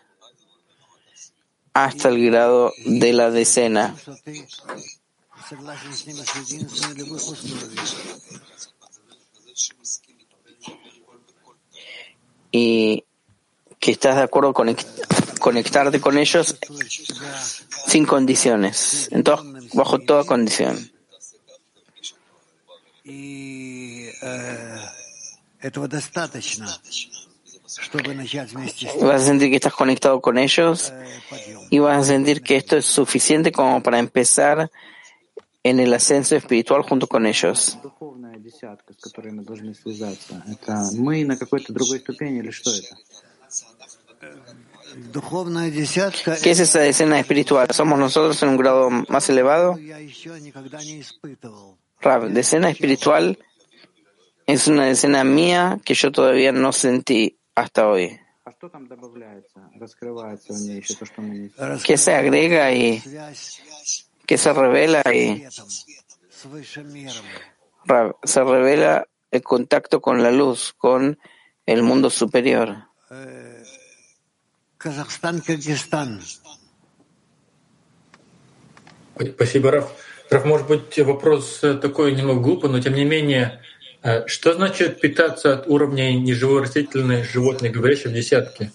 hasta 1.72 2.08
el 2.08 2.26
grado 2.26 2.72
de 2.84 3.12
la 3.12 3.30
decena. 3.30 3.94
Y 12.52 13.04
que 13.80 13.92
estás 13.92 14.16
de 14.16 14.22
acuerdo 14.22 14.52
con 14.52 14.76
conectarte 15.40 16.00
con 16.00 16.18
ellos 16.18 16.54
sin 17.86 18.04
condiciones, 18.04 19.08
en 19.10 19.24
todo, 19.24 19.42
bajo 19.72 19.98
toda 19.98 20.24
condición. 20.24 20.92
Vas 29.00 29.22
a 29.22 29.26
sentir 29.26 29.50
que 29.50 29.56
estás 29.56 29.72
conectado 29.72 30.20
con 30.20 30.38
ellos 30.38 30.92
y 31.70 31.78
vas 31.78 32.02
a 32.02 32.04
sentir 32.04 32.42
que 32.42 32.56
esto 32.56 32.76
es 32.76 32.84
suficiente 32.84 33.50
como 33.50 33.82
para 33.82 33.98
empezar 33.98 34.70
en 35.62 35.80
el 35.80 35.92
ascenso 35.94 36.36
espiritual 36.36 36.82
junto 36.82 37.06
con 37.06 37.26
ellos. 37.26 37.78
¿Qué 46.42 46.50
es 46.50 46.60
esa 46.60 46.84
escena 46.84 47.20
espiritual? 47.20 47.68
¿Somos 47.72 47.98
nosotros 47.98 48.42
en 48.42 48.50
un 48.50 48.56
grado 48.56 48.90
más 48.90 49.28
elevado? 49.30 49.78
Rab, 52.00 52.30
la 52.30 52.40
escena 52.40 52.70
espiritual 52.70 53.38
es 54.46 54.66
una 54.66 54.90
escena 54.90 55.22
mía 55.24 55.78
que 55.84 55.94
yo 55.94 56.10
todavía 56.10 56.52
no 56.52 56.72
sentí 56.72 57.38
hasta 57.54 57.88
hoy. 57.88 58.18
¿Qué 61.84 61.96
se 61.96 62.14
agrega 62.14 62.72
y 62.72 63.02
qué 64.26 64.38
se 64.38 64.52
revela 64.52 65.02
y 65.14 65.44
Rab, 67.84 68.16
se 68.24 68.42
revela 68.42 69.06
el 69.30 69.42
contacto 69.42 70.00
con 70.00 70.22
la 70.22 70.30
luz, 70.30 70.74
con 70.76 71.18
el 71.66 71.82
mundo 71.82 72.10
superior. 72.10 72.88
Казахстан, 74.80 75.42
Кыргызстан. 75.42 76.22
Спасибо, 79.34 79.70
Раф. 79.70 79.90
Раф, 80.30 80.44
может 80.46 80.68
быть, 80.68 80.98
вопрос 81.00 81.60
такой 81.60 82.14
немного 82.14 82.40
глупый, 82.40 82.70
но 82.70 82.80
тем 82.80 82.94
не 82.94 83.04
менее, 83.04 83.62
что 84.26 84.54
значит 84.54 84.98
питаться 85.02 85.52
от 85.52 85.66
уровня 85.66 86.14
неживой 86.14 86.62
растительной 86.62 87.24
животной, 87.24 87.68
говорящей 87.68 88.08
в 88.08 88.14
десятке? 88.14 88.72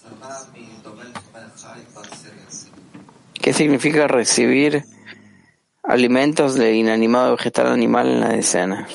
¿Qué 3.34 3.52
significa 3.52 4.06
recibir 4.06 4.84
alimentos 5.82 6.54
de 6.54 6.74
inanimado 6.76 7.36
vegetal 7.36 7.68
animal 7.72 8.08
en 8.08 8.20
la 8.20 8.30
decena? 8.30 8.88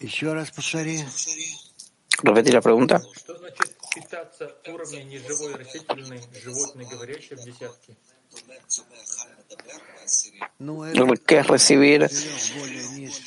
Еще 0.00 0.34
раз 0.34 0.50
повтори. 0.50 1.02
Repetí 2.22 2.52
la 2.52 2.60
pregunta. 2.60 3.00
¿Qué 11.26 11.38
es 11.38 11.46
recibir 11.46 12.08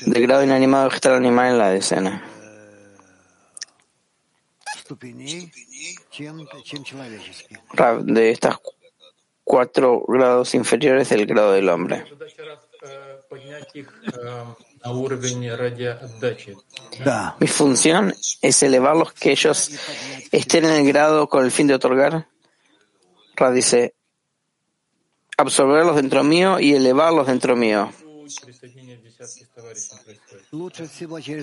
del 0.06 0.22
grado 0.24 0.44
inanimado 0.44 0.90
vegetal 0.90 1.16
animal 1.16 1.52
en 1.52 1.58
la 1.58 1.70
decena? 1.70 2.24
De 8.04 8.32
estas 8.32 8.58
cuatro 9.44 10.04
grados 10.08 10.56
inferiores 10.56 11.10
del 11.10 11.26
grado 11.26 11.54
del 11.54 11.70
hombre. 11.70 12.06
Mi 17.40 17.48
función 17.48 18.14
es 18.42 18.64
elevarlos 18.64 19.14
que 19.14 19.32
ellos 19.32 19.72
estén 20.32 20.66
en 20.66 20.72
el 20.72 20.88
grado 20.88 21.28
con 21.28 21.44
el 21.44 21.52
fin 21.52 21.68
de 21.68 21.76
otorgar. 21.76 22.28
Ra 23.36 23.52
dice, 23.52 23.96
absorberlos 25.38 25.96
dentro 25.96 26.24
mío 26.24 26.60
y 26.60 26.74
elevarlos 26.74 27.28
dentro 27.28 27.56
mío. 27.56 27.92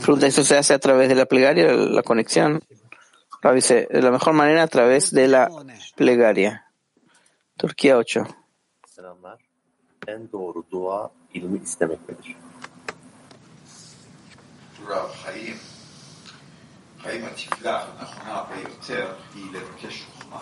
Pregunta, 0.03 0.27
¿esto 0.27 0.45
se 0.45 0.57
hace 0.57 0.75
a 0.75 0.79
través 0.79 1.09
de 1.09 1.15
la 1.15 1.27
plegaria, 1.27 1.73
la 1.73 2.03
conexión? 2.03 2.63
Ra 3.43 3.53
dice, 3.53 3.89
de 3.91 4.03
la 4.03 4.11
mejor 4.11 4.33
manera 4.33 4.63
a 4.63 4.69
través 4.69 5.11
de 5.11 5.29
la 5.29 5.51
plegaria. 5.97 6.67
Turquía 7.57 7.97
8. 7.97 8.27
רב 14.88 15.12
חיים, 15.24 15.58
חיים 17.02 17.26
התפילה 17.26 17.86
הנכונה 18.00 18.34
הרבה 18.36 18.56
יותר 18.62 19.14
היא 19.36 19.46
לבקש 19.54 20.04
חוכמה. 20.04 20.40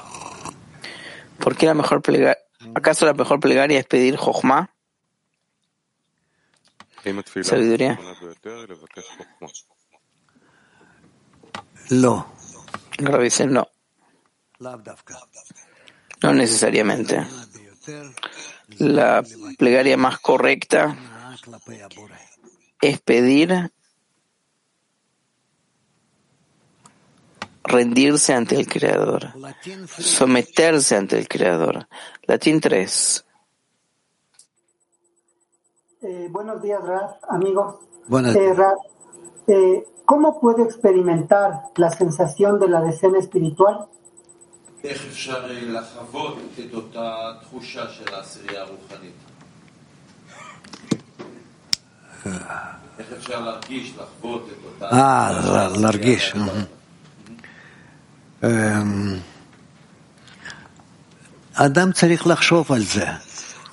¿Por 1.44 1.54
qué 1.56 1.66
la 1.68 1.74
mejor 1.74 2.02
plegaria? 2.02 2.36
¿Acaso 2.76 3.06
la 3.06 3.14
mejor 3.14 3.40
plegaria 3.40 3.80
es 3.80 3.86
pedir 3.86 4.18
jochma? 4.18 4.66
אם 7.06 7.20
התפילה 7.20 7.46
sabiduría. 7.46 7.90
הנכונה 7.92 8.14
ביותר, 8.22 8.66
לבקש 8.70 9.04
חוכמה. 9.18 9.48
לא, 11.92 12.18
Ra 13.02 13.18
dice, 13.20 13.46
no, 13.46 13.64
לאו 14.62 14.76
דווקא. 14.78 15.14
no 16.26 16.34
necesariamente. 16.34 17.16
ביותר 17.54 18.10
La 18.80 19.24
plegaria 19.60 19.98
más 19.98 20.18
correcta 20.20 20.86
נאה 20.88 21.38
כלפי 21.44 21.84
הבורא. 21.84 22.16
es 22.86 22.98
pedir 23.00 23.50
rendirse 27.65 28.35
ante 28.35 28.57
el 28.57 28.67
Creador, 28.67 29.29
someterse 29.99 30.97
ante 30.97 31.19
el 31.19 31.29
Creador. 31.29 31.87
Latín 32.25 32.61
3. 32.61 33.25
Eh, 36.03 36.29
buenos 36.31 36.61
días, 36.63 36.83
Raf, 36.83 37.17
amigos. 37.29 37.77
Buenas. 38.09 38.35
Eh, 38.35 38.55
Raf, 38.55 38.79
eh, 39.47 39.85
¿Cómo 40.05 40.41
puede 40.41 40.63
experimentar 40.65 41.63
la 41.77 41.91
sensación 41.91 42.59
de 42.59 42.69
la 42.69 42.81
decena 42.81 43.19
espiritual? 43.19 43.87
Ah. 52.25 52.79
ah, 54.81 55.41
la, 55.45 55.69
la, 55.69 55.91
la, 55.93 55.93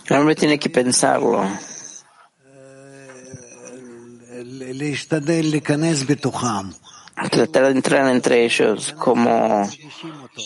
el 0.06 0.18
hombre 0.18 0.36
tiene 0.36 0.60
que 0.60 0.70
pensarlo. 0.70 1.44
Tratar 7.32 7.64
de 7.64 7.72
entrar 7.72 8.08
entre 8.10 8.46
ellos, 8.46 8.94
como 8.94 9.68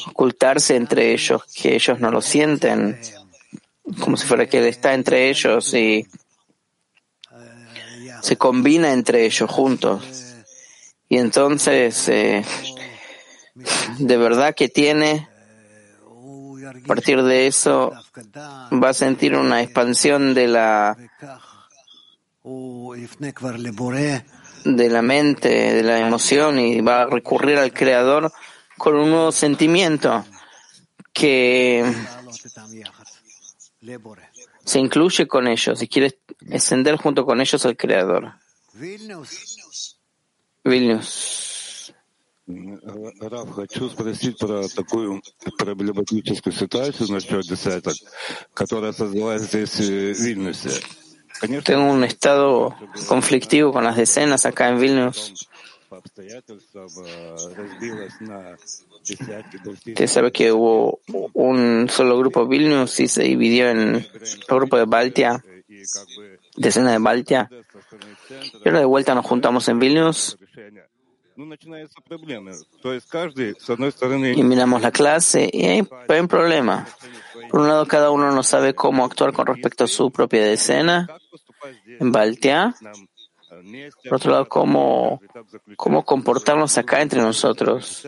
ocultarse 0.07 0.75
entre 0.75 1.13
ellos, 1.13 1.43
que 1.53 1.75
ellos 1.75 1.99
no 1.99 2.09
lo 2.09 2.21
sienten, 2.21 2.99
como 3.99 4.17
si 4.17 4.25
fuera 4.25 4.47
que 4.47 4.59
él 4.59 4.65
está 4.65 4.93
entre 4.93 5.29
ellos 5.29 5.73
y 5.73 6.07
se 8.21 8.37
combina 8.37 8.93
entre 8.93 9.25
ellos 9.25 9.49
juntos. 9.49 10.03
Y 11.09 11.17
entonces 11.17 12.09
eh, 12.09 12.43
de 14.07 14.17
verdad 14.17 14.53
que 14.53 14.67
tiene, 14.67 15.29
a 16.65 16.87
partir 16.87 17.23
de 17.23 17.47
eso 17.47 17.93
va 18.71 18.89
a 18.89 18.93
sentir 18.93 19.35
una 19.35 19.61
expansión 19.61 20.33
de 20.33 20.47
la 20.47 20.97
de 24.65 24.89
la 24.89 25.01
mente, 25.01 25.49
de 25.49 25.83
la 25.83 25.99
emoción 25.99 26.59
y 26.59 26.81
va 26.81 27.03
a 27.03 27.05
recurrir 27.05 27.57
al 27.57 27.73
creador 27.73 28.31
con 28.77 28.95
un 28.95 29.09
nuevo 29.09 29.31
sentimiento 29.31 30.25
que 31.13 31.85
se 34.65 34.79
incluye 34.79 35.27
con 35.27 35.47
ellos 35.47 35.81
y 35.81 35.87
quiere 35.87 36.19
ascender 36.51 36.97
junto 36.97 37.25
con 37.25 37.39
ellos 37.39 37.65
al 37.65 37.77
creador. 37.77 38.33
Vilnius. 40.63 41.42
Раф, 43.20 43.50
хочу 43.50 43.90
спросить 43.90 44.38
про 44.38 44.66
такую 44.68 45.20
проблематическую 45.58 46.52
ситуацию 46.54 47.10
насчет 47.12 47.42
десяток, 47.42 47.94
которая 48.54 48.92
создалась 48.92 49.42
здесь 49.42 49.78
э, 49.80 50.14
в 50.14 50.18
Вильнюсе. 50.18 50.70
Конечно, 51.40 51.62
Tengo 51.74 51.92
un 51.92 52.02
estado 52.04 52.74
conflictivo 53.06 53.72
con 53.72 53.84
las 53.84 53.96
decenas 53.96 54.46
acá 54.46 54.68
en 54.70 54.78
Vilnius. 54.80 55.34
по 55.90 55.98
обстоятельствам 55.98 56.88
э, 57.04 57.36
разбилась 57.56 58.18
на 58.20 58.56
десятки, 59.04 59.58
десятки. 59.58 59.90
Usted 59.90 60.06
sabe 60.06 60.32
que 60.32 60.50
hubo 60.52 61.00
un 61.34 61.88
solo 61.90 62.18
grupo 62.18 62.46
Vilnius 62.46 62.98
y 63.00 63.08
se 63.08 63.22
dividió 63.24 63.68
en 63.70 63.94
el 63.96 64.10
grupo 64.48 64.76
de 64.78 64.84
Baltia, 64.86 65.42
И 65.68 65.82
как 65.84 66.06
бы 66.16 66.38
decena 66.56 66.92
de 66.92 66.98
Baltia. 66.98 67.48
со 67.72 67.80
стороны 67.82 68.16
центра 68.26 68.58
Y 68.64 68.68
ahora 68.68 68.78
de 68.80 68.86
vuelta 68.86 69.14
nos 69.14 69.24
juntamos 69.26 69.68
en 69.68 69.78
Vilnius 69.78 70.36
y 74.35 74.43
miramos 74.43 74.81
la 74.81 74.91
clase 74.91 75.49
y 75.51 75.65
hay 75.65 75.87
un 76.19 76.27
problema. 76.27 76.87
Por 77.49 77.61
un 77.61 77.67
lado, 77.67 77.85
cada 77.85 78.11
uno 78.11 78.31
no 78.31 78.43
sabe 78.43 78.73
cómo 78.73 79.05
actuar 79.05 79.33
con 79.33 79.47
respecto 79.47 79.83
a 79.83 79.87
su 79.87 80.11
propia 80.11 80.51
escena 80.51 81.07
en 81.87 82.11
Baltea. 82.11 82.75
Por 84.03 84.15
otro 84.15 84.31
lado, 84.31 84.47
cómo 84.47 85.19
comportarnos 86.05 86.77
acá 86.77 87.01
entre 87.01 87.21
nosotros 87.21 88.07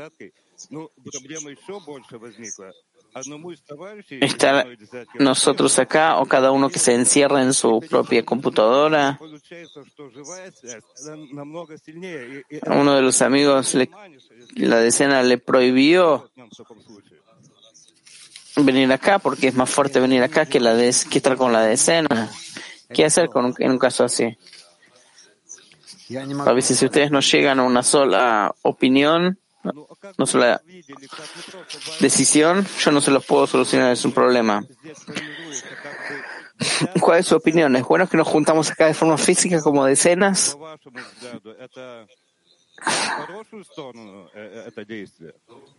estar 4.21 4.67
nosotros 5.19 5.79
acá 5.79 6.17
o 6.19 6.25
cada 6.25 6.51
uno 6.51 6.69
que 6.69 6.79
se 6.79 6.93
encierra 6.93 7.41
en 7.41 7.53
su 7.53 7.79
propia 7.89 8.23
computadora. 8.25 9.19
Uno 12.67 12.95
de 12.95 13.01
los 13.01 13.21
amigos, 13.21 13.73
le, 13.75 13.89
la 14.55 14.79
decena, 14.79 15.23
le 15.23 15.37
prohibió 15.37 16.29
venir 18.57 18.91
acá 18.91 19.19
porque 19.19 19.47
es 19.47 19.55
más 19.55 19.69
fuerte 19.69 19.99
venir 19.99 20.21
acá 20.23 20.45
que, 20.45 20.59
la 20.59 20.73
de, 20.75 20.93
que 21.09 21.17
estar 21.17 21.37
con 21.37 21.53
la 21.53 21.61
decena. 21.61 22.29
¿Qué 22.93 23.05
hacer 23.05 23.29
con, 23.29 23.53
en 23.59 23.71
un 23.71 23.79
caso 23.79 24.03
así? 24.03 24.37
A 26.45 26.53
veces 26.53 26.77
si 26.77 26.85
ustedes 26.85 27.11
no 27.11 27.19
llegan 27.19 27.59
a 27.59 27.63
una 27.63 27.81
sola 27.81 28.53
opinión, 28.61 29.39
no 30.17 30.25
solo 30.25 30.45
la 30.45 30.61
decisión, 31.99 32.65
yo 32.79 32.91
no 32.91 33.01
se 33.01 33.11
los 33.11 33.25
puedo 33.25 33.47
solucionar, 33.47 33.91
es 33.91 34.05
un 34.05 34.11
problema. 34.11 34.63
¿Cuál 36.99 37.19
es 37.19 37.27
su 37.27 37.35
opinión? 37.35 37.75
¿Es 37.75 37.83
bueno 37.83 38.07
que 38.07 38.17
nos 38.17 38.27
juntamos 38.27 38.71
acá 38.71 38.87
de 38.87 38.93
forma 38.93 39.17
física 39.17 39.61
como 39.61 39.85
decenas? 39.85 40.57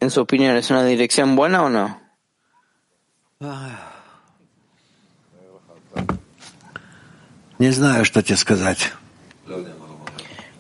En 0.01 0.11
su 0.11 0.21
opinión, 0.21 0.57
¿es 0.57 0.71
una 0.71 0.85
dirección 0.85 1.37
buena 1.37 1.63
o 1.63 1.71
no? 1.71 2.01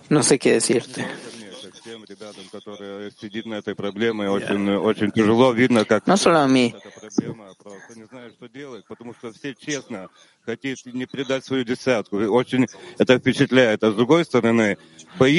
No 0.09 0.22
sé 0.22 0.39
qué 0.39 0.53
decirte. 0.53 1.07
No 6.07 6.17
solo 6.17 6.39
a 6.39 6.49
mí. 6.49 6.75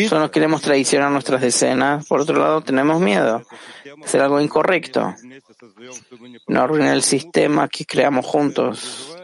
Solo 0.07 0.31
queremos 0.31 0.61
traicionar 0.61 1.11
nuestras 1.11 1.41
decenas. 1.41 2.05
Por 2.05 2.21
otro 2.21 2.37
lado, 2.37 2.61
tenemos 2.61 2.99
miedo. 2.99 3.43
Hacer 4.03 4.21
algo 4.21 4.41
incorrecto. 4.41 5.15
No 6.47 6.61
arruinar 6.61 6.95
el 6.95 7.03
sistema 7.03 7.67
que 7.67 7.85
creamos 7.85 8.25
juntos. 8.25 9.15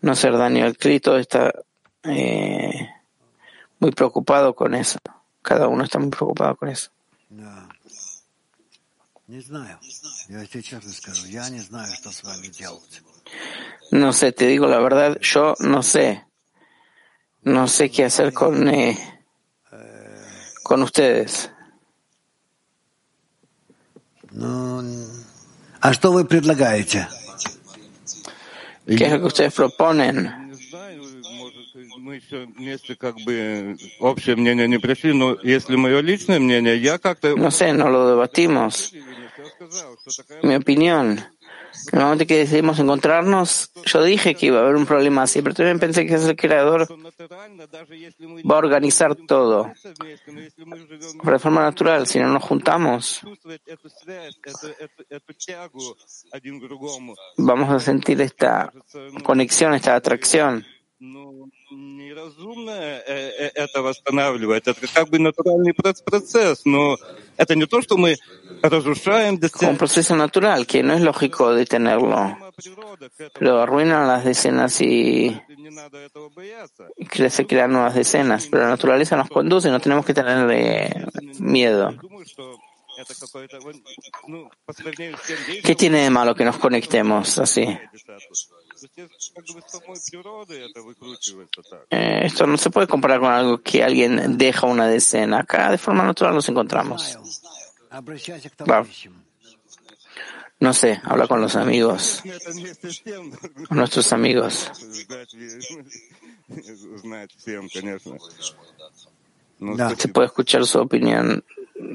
No 0.00 0.12
hacer 0.12 0.36
daño 0.36 0.64
al 0.64 0.78
Cristo 0.78 1.18
está 1.18 1.52
eh, 2.04 2.88
muy 3.78 3.90
preocupado 3.90 4.54
con 4.54 4.74
eso. 4.74 4.98
Cada 5.50 5.66
uno 5.66 5.82
está 5.82 5.98
muy 5.98 6.10
preocupado 6.10 6.54
con 6.54 6.68
eso. 6.68 6.92
No 13.90 14.12
sé, 14.12 14.30
te 14.30 14.46
digo 14.46 14.68
la 14.68 14.78
verdad, 14.78 15.18
yo 15.20 15.56
no 15.58 15.82
sé. 15.82 16.24
No 17.42 17.66
sé 17.66 17.90
qué 17.90 18.04
hacer 18.04 18.32
con, 18.32 18.68
eh, 18.68 18.96
con 20.62 20.82
ustedes. 20.82 21.50
¿Qué 28.86 29.04
es 29.04 29.10
lo 29.10 29.18
que 29.18 29.26
ustedes 29.26 29.52
proponen? 29.52 30.39
Не 31.99 31.99
знаю, 31.99 31.99
может, 31.99 32.03
мы 32.05 32.15
еще 32.15 32.45
вместе 32.45 32.95
как 32.95 33.15
бы 33.25 33.75
общее 33.99 34.37
мнение 34.37 34.67
не 34.67 34.77
пришли, 34.77 35.11
но 35.11 35.37
если 35.43 35.75
мое 35.75 35.99
личное 35.99 36.39
мнение, 36.39 36.77
я 36.77 36.97
как-то 36.97 37.35
No 37.35 37.51
sé, 37.51 37.73
no 37.73 37.89
lo 37.89 38.07
debatimos. 38.07 38.93
я 38.93 39.45
сказал, 39.49 39.97
что 39.97 40.23
такая 40.23 40.41
Mi 40.41 40.55
opinión. 40.55 41.19
En 41.91 41.99
el 41.99 42.05
momento 42.05 42.25
que 42.25 42.37
decidimos 42.37 42.79
encontrarnos, 42.79 43.69
yo 43.83 44.01
dije 44.03 44.33
que 44.33 44.45
iba 44.45 44.59
a 44.59 44.61
haber 44.63 44.77
un 44.77 44.85
problema 44.85 45.23
así, 45.23 45.41
pero 45.41 45.53
también 45.53 45.77
pensé 45.77 46.07
que 46.07 46.13
es 46.13 46.23
el 46.23 46.37
creador 46.37 46.85
что 46.85 46.95
натурально, 46.95 47.67
даже 47.67 47.95
если 47.97 48.25
мы 48.25 48.41
va 48.43 48.55
a 48.55 48.59
organizar 48.59 49.13
todo 49.27 49.73
вместе, 49.99 50.31
но 50.31 50.39
если 50.39 50.63
мы 50.63 50.77
живем 50.77 51.19
de 51.21 51.39
forma 51.39 51.61
natural. 51.63 52.07
Si 52.07 52.17
no 52.19 52.29
nos 52.29 52.43
juntamos, 52.43 53.19
чувствовать 53.21 53.61
эту 53.65 53.89
связь, 53.89 54.39
эту, 54.45 54.67
эту, 54.67 55.03
эту 55.09 55.33
тягу 55.33 55.97
один 56.31 56.61
к 56.61 56.63
другому, 56.63 57.15
vamos 57.37 57.69
a 57.69 57.79
sentir 57.81 58.21
esta 58.21 58.71
conexión, 59.25 59.73
esta 59.73 59.95
atracción. 59.95 60.65
ну, 60.99 61.49
неразумно 61.71 62.71
э, 62.71 63.01
э, 63.07 63.51
это 63.55 63.81
восстанавливать. 63.81 64.67
Это 64.67 64.87
как 64.93 65.09
бы 65.09 65.19
натуральный 65.19 65.73
проц- 65.73 66.03
процесс, 66.03 66.63
но 66.65 66.97
это 67.37 67.55
не 67.55 67.65
то, 67.65 67.81
что 67.81 67.97
мы 67.97 68.15
разрушаем 68.61 69.35
Como 69.35 69.37
un 69.37 69.39
десятки. 69.41 69.77
proceso 69.77 70.15
natural, 70.15 70.65
que 70.65 70.81
no 70.81 70.93
es 70.93 71.01
lógico 71.01 71.53
detenerlo, 71.53 72.15
Сама 72.15 72.51
природа 72.53 73.09
к 73.09 73.19
этому. 73.19 73.31
pero 73.39 73.59
arruinan 73.61 74.07
las 74.07 74.23
decenas 74.25 74.81
y 74.81 75.39
Не 75.57 75.69
надо 75.69 75.99
этого 75.99 76.29
бояться. 76.29 76.87
y 76.97 77.05
cre- 77.05 77.29
se 77.29 77.45
crean 77.45 77.71
nuevas 77.73 77.93
decenas. 77.93 78.47
Pero 78.49 78.63
la 78.63 78.69
naturaleza 78.69 79.17
nos 79.17 79.29
conduce 79.29 79.67
y 79.67 79.71
no 79.71 79.79
tenemos 79.79 80.05
que 80.05 80.13
tenerle 80.15 81.05
miedo. 81.39 81.93
¿Qué 85.64 85.74
tiene 85.74 86.04
de 86.04 86.10
malo 86.10 86.34
que 86.34 86.44
nos 86.44 86.58
conectemos 86.58 87.38
así? 87.38 87.62
Eh, 91.90 92.20
esto 92.24 92.46
no 92.46 92.56
se 92.56 92.70
puede 92.70 92.86
comparar 92.86 93.20
con 93.20 93.30
algo 93.30 93.62
que 93.62 93.82
alguien 93.82 94.38
deja 94.38 94.66
una 94.66 94.86
decena. 94.86 95.40
Acá 95.40 95.70
de 95.70 95.78
forma 95.78 96.04
natural 96.04 96.34
nos 96.34 96.48
encontramos. 96.48 97.18
No 100.60 100.74
sé, 100.74 101.00
habla 101.04 101.26
con 101.26 101.40
los 101.40 101.56
amigos, 101.56 102.22
con 103.66 103.78
nuestros 103.78 104.12
amigos. 104.12 104.70
No. 109.58 109.96
Se 109.96 110.08
puede 110.08 110.26
escuchar 110.26 110.66
su 110.66 110.78
opinión 110.78 111.42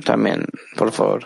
también, 0.03 0.45
por 0.75 0.91
favor. 0.91 1.25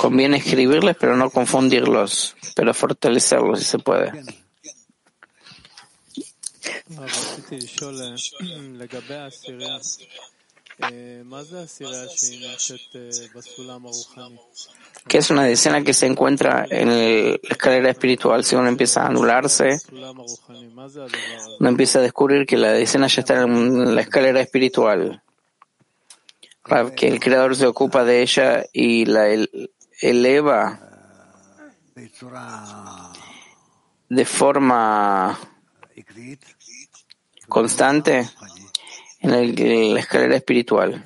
Conviene 0.00 0.38
escribirles, 0.38 0.96
pero 0.98 1.16
no 1.16 1.30
confundirlos, 1.30 2.36
pero 2.54 2.74
fortalecerlos 2.74 3.60
si 3.60 3.64
se 3.64 3.78
puede 3.78 4.12
que 15.08 15.18
es 15.18 15.30
una 15.30 15.44
decena 15.44 15.82
que 15.82 15.94
se 15.94 16.06
encuentra 16.06 16.66
en 16.68 16.88
la 16.88 17.38
escalera 17.48 17.90
espiritual. 17.90 18.44
Si 18.44 18.56
uno 18.56 18.68
empieza 18.68 19.02
a 19.02 19.06
anularse, 19.06 19.78
uno 19.90 21.68
empieza 21.68 21.98
a 21.98 22.02
descubrir 22.02 22.46
que 22.46 22.56
la 22.56 22.72
decena 22.72 23.06
ya 23.06 23.20
está 23.20 23.42
en 23.42 23.94
la 23.94 24.00
escalera 24.02 24.40
espiritual, 24.40 25.22
que 26.94 27.08
el 27.08 27.20
Creador 27.20 27.56
se 27.56 27.66
ocupa 27.66 28.04
de 28.04 28.22
ella 28.22 28.64
y 28.72 29.06
la 29.06 29.28
eleva 30.00 30.80
de 34.08 34.24
forma 34.24 35.38
constante 37.48 38.28
en, 39.26 39.34
el, 39.34 39.60
en 39.60 39.94
la 39.94 40.00
escalera 40.00 40.36
espiritual. 40.36 41.04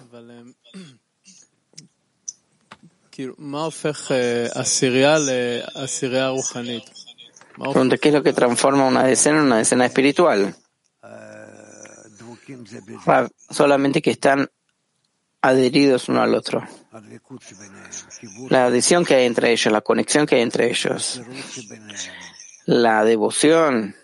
Pregunta, 7.56 7.98
¿qué 7.98 8.08
es 8.08 8.14
lo 8.14 8.22
que 8.22 8.32
transforma 8.32 8.86
una 8.86 9.04
decena 9.04 9.38
en 9.38 9.44
una 9.44 9.58
decena 9.58 9.86
espiritual? 9.86 10.54
Ah, 13.06 13.28
solamente 13.50 14.00
que 14.00 14.10
están 14.12 14.48
adheridos 15.42 16.08
uno 16.08 16.22
al 16.22 16.34
otro. 16.34 16.66
La 18.48 18.66
adhesión 18.66 19.04
que 19.04 19.14
hay 19.14 19.26
entre 19.26 19.52
ellos, 19.52 19.72
la 19.72 19.80
conexión 19.80 20.26
que 20.26 20.36
hay 20.36 20.42
entre 20.42 20.70
ellos, 20.70 21.22
la 22.66 23.04
devoción 23.04 23.94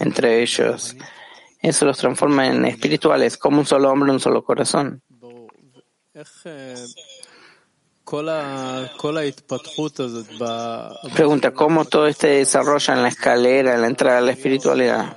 entre 0.00 0.42
ellos, 0.42 0.96
eso 1.62 1.86
los 1.86 1.96
transforma 1.98 2.48
en 2.48 2.64
espirituales, 2.64 3.38
como 3.38 3.60
un 3.60 3.66
solo 3.66 3.90
hombre, 3.90 4.10
un 4.10 4.18
solo 4.18 4.44
corazón. 4.44 5.00
Pregunta, 11.14 11.54
¿cómo 11.54 11.84
todo 11.84 12.08
este 12.08 12.26
desarrolla 12.26 12.94
en 12.94 13.02
la 13.02 13.08
escalera, 13.08 13.74
en 13.74 13.80
la 13.80 13.86
entrada 13.86 14.18
a 14.18 14.20
la 14.22 14.32
espiritualidad? 14.32 15.16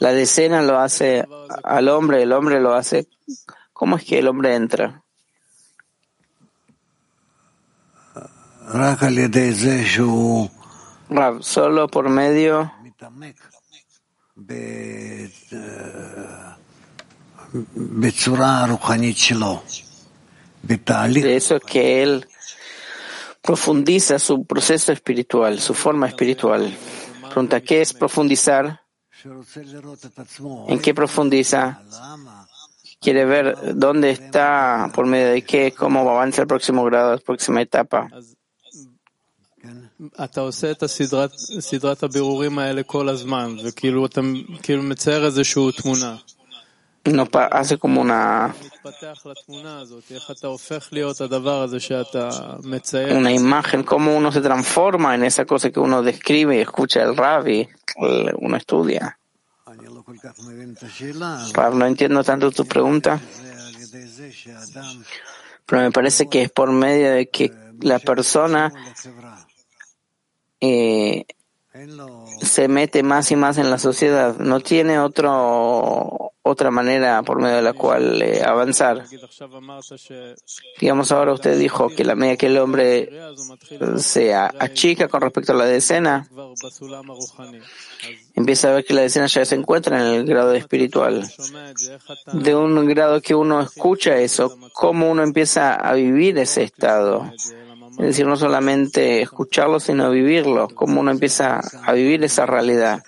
La 0.00 0.12
decena 0.12 0.60
lo 0.62 0.78
hace 0.78 1.26
al 1.64 1.88
hombre, 1.88 2.22
el 2.22 2.32
hombre 2.32 2.60
lo 2.60 2.74
hace. 2.74 3.08
¿Cómo 3.72 3.96
es 3.96 4.04
que 4.04 4.18
el 4.18 4.28
hombre 4.28 4.54
entra? 4.54 5.02
Rab, 11.08 11.42
solo 11.42 11.88
por 11.88 12.08
medio 12.08 12.70
de 21.22 21.36
eso 21.36 21.60
que 21.60 22.02
él 22.02 22.26
profundiza 23.40 24.18
su 24.18 24.44
proceso 24.44 24.90
espiritual, 24.90 25.60
su 25.60 25.74
forma 25.74 26.08
espiritual. 26.08 26.76
Pregunta, 27.28 27.60
¿qué 27.60 27.80
es 27.80 27.92
profundizar? 27.92 28.80
¿En 30.68 30.80
qué 30.80 30.94
profundiza? 30.94 31.82
Quiere 33.00 33.24
ver 33.26 33.76
dónde 33.76 34.10
está, 34.10 34.90
por 34.94 35.06
medio 35.06 35.28
de 35.32 35.42
qué, 35.42 35.72
cómo 35.72 36.08
avanza 36.08 36.42
el 36.42 36.48
próximo 36.48 36.84
grado, 36.84 37.12
la 37.12 37.18
próxima 37.18 37.60
etapa 37.60 38.08
אז 40.03 40.03
כן? 40.17 40.23
אתה 40.23 40.41
עושה 40.41 40.71
את 40.71 40.83
הסדרת, 40.83 41.31
סדרת 41.59 42.03
הבירורים 42.03 42.59
האלה 42.59 42.83
כל 42.83 43.09
הזמן, 43.09 43.55
וכאילו 43.63 44.05
אתה 44.05 44.21
כאילו 44.63 44.83
מצייר 44.83 45.25
איזושהי 45.25 45.71
תמונה. 45.81 46.15
No 47.07 47.25
pa- 47.25 47.49
hace 47.51 47.77
como 47.77 48.01
una, 48.01 48.49
מתפתח 48.65 49.25
לתמונה 49.25 49.79
הזאת, 49.79 50.03
איך 50.11 50.31
אתה 50.31 50.47
הופך 50.47 50.89
להיות 50.91 51.21
הדבר 51.21 51.61
הזה 51.61 51.79
שאתה 51.79 52.29
מצייר. 52.63 53.17
una 53.19 53.31
imagen, 53.31 53.83
cómo 53.83 54.15
uno 54.17 54.31
se 54.31 54.41
transforma 54.41 55.15
en 55.15 55.23
esa 55.23 55.45
cosa 55.45 55.69
que 55.71 55.79
uno 55.79 56.01
describe 56.03 56.57
y 56.57 56.61
escucha 56.61 57.01
el 57.03 57.15
rabbi, 57.17 57.67
el- 57.97 58.35
uno 58.41 58.57
estudia. 58.57 59.07
אני 59.67 59.87
לא 59.87 60.01
כל 60.05 60.13
כך 60.23 60.39
מבין 60.47 60.73
את 60.77 60.83
השאלה, 60.83 61.37
Rab, 61.53 61.73
no 61.73 61.85
entiendo 61.85 62.23
tanto 62.23 62.51
tu 62.51 62.65
pregunta, 62.65 63.15
זה 63.41 63.53
על 63.67 63.81
ידי 63.83 64.07
זה 64.07 64.29
שאדם 64.31 65.01
pero 65.67 65.77
me 65.87 65.91
parece 65.91 66.27
que 66.31 66.41
es 66.43 66.49
por 66.49 66.69
medio 66.71 67.09
de 67.19 67.25
que 67.35 67.45
la 67.81 67.99
persona 67.99 68.69
הוא 68.71 68.79
לחברה. 68.91 69.35
eh, 70.60 71.26
se 72.40 72.68
mete 72.68 73.02
más 73.02 73.30
y 73.32 73.36
más 73.36 73.58
en 73.58 73.68
la 73.68 73.78
sociedad. 73.78 74.36
No 74.38 74.60
tiene 74.60 75.00
otro, 75.00 76.32
otra 76.42 76.70
manera 76.70 77.22
por 77.24 77.40
medio 77.40 77.56
de 77.56 77.62
la 77.62 77.72
cual 77.72 78.22
eh, 78.22 78.42
avanzar. 78.44 79.04
Digamos, 80.80 81.10
ahora 81.10 81.32
usted 81.32 81.58
dijo 81.58 81.88
que 81.88 82.04
la 82.04 82.14
medida 82.14 82.36
que 82.36 82.46
el 82.46 82.58
hombre 82.58 83.10
se 83.96 84.34
achica 84.34 85.08
con 85.08 85.22
respecto 85.22 85.52
a 85.52 85.56
la 85.56 85.64
decena, 85.64 86.28
empieza 88.34 88.70
a 88.70 88.74
ver 88.74 88.84
que 88.84 88.94
la 88.94 89.02
decena 89.02 89.26
ya 89.26 89.44
se 89.44 89.56
encuentra 89.56 89.98
en 89.98 90.14
el 90.14 90.24
grado 90.26 90.54
espiritual. 90.54 91.28
De 92.34 92.54
un 92.54 92.86
grado 92.86 93.20
que 93.20 93.34
uno 93.34 93.60
escucha 93.60 94.16
eso, 94.18 94.56
cómo 94.74 95.10
uno 95.10 95.24
empieza 95.24 95.74
a 95.74 95.94
vivir 95.94 96.38
ese 96.38 96.62
estado 96.62 97.32
es 97.98 98.06
decir, 98.06 98.26
no 98.26 98.36
solamente 98.36 99.22
escucharlo, 99.22 99.78
sino 99.78 100.10
vivirlo, 100.10 100.68
cómo 100.68 101.00
uno 101.00 101.10
empieza 101.10 101.60
a 101.84 101.92
vivir 101.92 102.24
esa 102.24 102.44
realidad. 102.44 103.02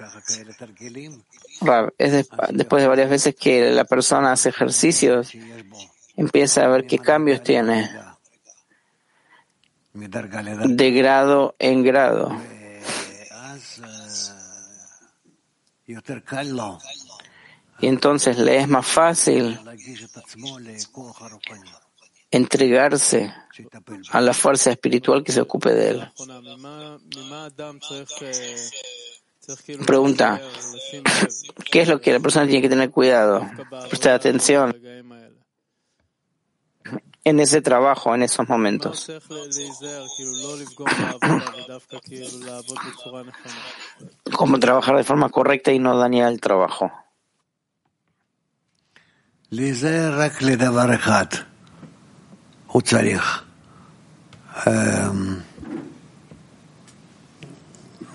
Es 1.99 2.29
después 2.51 2.83
de 2.83 2.89
varias 2.89 3.11
veces 3.11 3.35
que 3.35 3.71
la 3.71 3.85
persona 3.85 4.33
hace 4.33 4.51
ejercicios, 4.51 5.33
empieza 6.17 6.65
a 6.65 6.69
ver 6.69 6.87
qué 6.87 6.99
cambios 6.99 7.43
tiene 7.43 7.91
de 9.97 10.91
grado 10.93 11.57
en 11.59 11.83
grado. 11.83 12.37
Y 17.79 17.87
entonces 17.87 18.39
le 18.39 18.59
es 18.59 18.69
más 18.69 18.87
fácil 18.87 19.59
entregarse 22.31 23.33
a 24.11 24.21
la 24.21 24.35
fuerza 24.35 24.71
espiritual 24.71 25.23
que 25.23 25.33
se 25.33 25.41
ocupe 25.41 25.73
de 25.73 25.91
él. 25.91 26.13
Pregunta, 29.87 30.41
¿qué 31.71 31.83
es 31.83 31.89
lo 31.89 32.01
que 32.01 32.13
la 32.13 32.21
persona 32.21 32.47
tiene 32.47 32.63
que 32.63 32.69
tener 32.69 32.91
cuidado? 32.91 33.47
Prestar 33.89 34.15
atención 34.15 34.75
en 37.27 37.41
ese 37.41 37.61
trabajo, 37.61 38.15
en 38.15 38.23
esos 38.23 38.49
momentos. 38.49 39.11
Cómo 44.33 44.59
trabajar 44.59 44.97
de 44.97 45.05
forma 45.05 45.29
correcta 45.29 45.73
y 45.73 45.79
no 45.79 45.97
dañar 45.97 46.33
el 46.33 46.41
trabajo. 46.41 46.93
הוא 52.76 52.82
צריך. 52.82 53.44
אמ, 54.68 55.36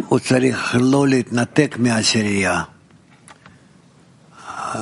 הוא 0.08 0.18
צריך 0.18 0.76
לא 0.80 1.08
להתנתק 1.08 1.74
מהעשירייה. 1.78 2.62
אמ, 4.74 4.80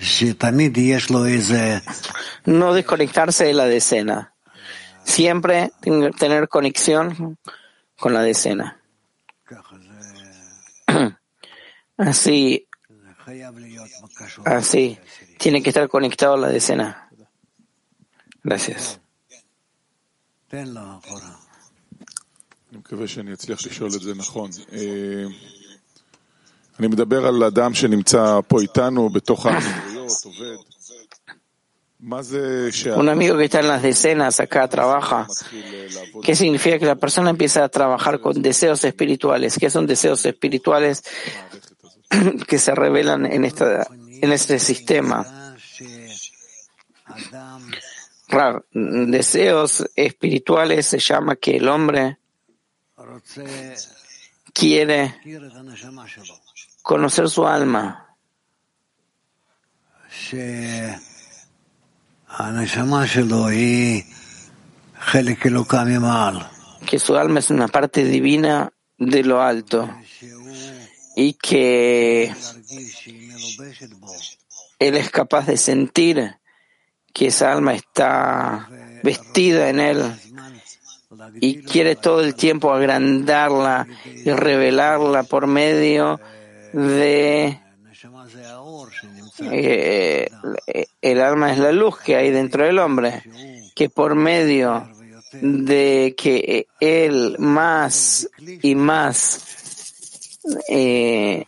שתמיד 0.00 0.76
יש 0.78 1.10
לו 1.10 1.26
איזה 1.26 1.78
No 2.48 2.72
desconectarse 2.76 3.44
de 3.44 3.52
la 3.52 3.66
decena. 3.66 4.32
Siempre 5.04 5.70
ten- 5.82 6.12
tener 6.20 6.48
conexión 6.48 7.36
con 8.00 8.12
la 8.14 8.22
decena. 8.22 8.66
ככה, 9.46 9.76
זה 10.88 11.04
Así, 11.98 12.58
זה 12.88 13.08
חייב 13.24 13.58
להיות 13.58 13.88
קשור. 14.16 14.44
así. 14.48 14.98
Tiene 15.38 15.62
que 15.62 15.70
estar 15.70 15.88
conectado 15.88 16.34
a 16.34 16.36
la 16.38 16.48
decena. 16.48 17.01
Gracias. 18.48 18.98
תן 20.48 20.68
לו 20.68 20.80
אחורה. 20.98 21.20
אני 22.70 22.78
מקווה 22.78 23.08
שאני 23.08 23.32
אצליח 23.32 23.66
לשאול 23.66 23.90
את 23.96 24.00
זה 24.00 24.14
נכון. 24.14 24.50
אה, 24.72 25.24
אני 26.78 26.86
מדבר 26.86 27.26
על 27.26 27.44
אדם 27.44 27.74
שנמצא 27.74 28.40
פה 28.48 28.60
איתנו, 28.60 29.08
בתוך 29.08 29.46
האמירויות, 29.46 30.12
עובד. 30.24 30.56
מה 32.00 32.22
זה 32.22 32.68
Un 32.96 33.08
amigo 33.08 33.36
que 33.36 33.44
está 33.44 33.60
en 33.60 33.68
las 33.68 33.82
decenas 33.82 34.40
acá 34.40 34.68
trabaja. 34.68 35.26
שהמתחיל 35.26 35.64
אה, 35.64 35.86
לעבוד 35.94 36.24
¿Qué 36.24 36.34
significa 36.36 36.78
que 36.78 36.86
la 36.86 36.94
persona 36.94 37.30
empieza 37.30 37.64
a 37.64 37.68
trabajar 37.68 38.20
con 38.20 38.40
deseos 38.42 38.84
espirituales? 38.84 39.58
¿Qué 39.58 39.68
son 39.70 39.86
deseos 39.86 40.24
espirituales 40.24 41.02
במערכת 41.02 41.84
הזאת? 41.84 42.46
que 42.48 42.58
se 42.58 42.74
revelan 42.74 43.26
en, 43.26 43.44
esta, 43.44 43.86
en 44.22 44.32
este 44.32 44.58
sistema? 44.58 45.26
Mm, 48.71 49.11
deseos 49.11 49.83
espirituales 49.95 50.87
se 50.87 50.97
llama 50.99 51.35
que 51.35 51.57
el 51.57 51.67
hombre 51.67 52.17
quiere 54.51 55.15
conocer 56.81 57.29
su 57.29 57.45
alma. 57.45 58.17
Que 66.87 66.99
su 66.99 67.15
alma 67.15 67.39
es 67.39 67.49
una 67.51 67.67
parte 67.67 68.03
divina 68.03 68.71
de 68.97 69.23
lo 69.23 69.41
alto 69.41 69.89
y 71.15 71.33
que 71.33 72.33
él 74.79 74.95
es 74.95 75.09
capaz 75.11 75.45
de 75.45 75.57
sentir 75.57 76.35
que 77.13 77.27
esa 77.27 77.51
alma 77.51 77.73
está 77.73 78.67
vestida 79.03 79.69
en 79.69 79.79
él 79.79 80.03
y 81.39 81.61
quiere 81.61 81.95
todo 81.95 82.21
el 82.21 82.35
tiempo 82.35 82.73
agrandarla 82.73 83.87
y 84.05 84.31
revelarla 84.31 85.23
por 85.23 85.47
medio 85.47 86.19
de 86.73 87.59
eh, 89.51 90.29
eh, 90.67 90.85
el 91.01 91.21
alma 91.21 91.51
es 91.51 91.59
la 91.59 91.71
luz 91.71 91.99
que 91.99 92.15
hay 92.15 92.31
dentro 92.31 92.65
del 92.65 92.79
hombre, 92.79 93.23
que 93.75 93.89
por 93.89 94.15
medio 94.15 94.89
de 95.33 96.15
que 96.17 96.67
él 96.79 97.35
más 97.39 98.29
y 98.61 98.75
más 98.75 100.29
eh, 100.69 101.45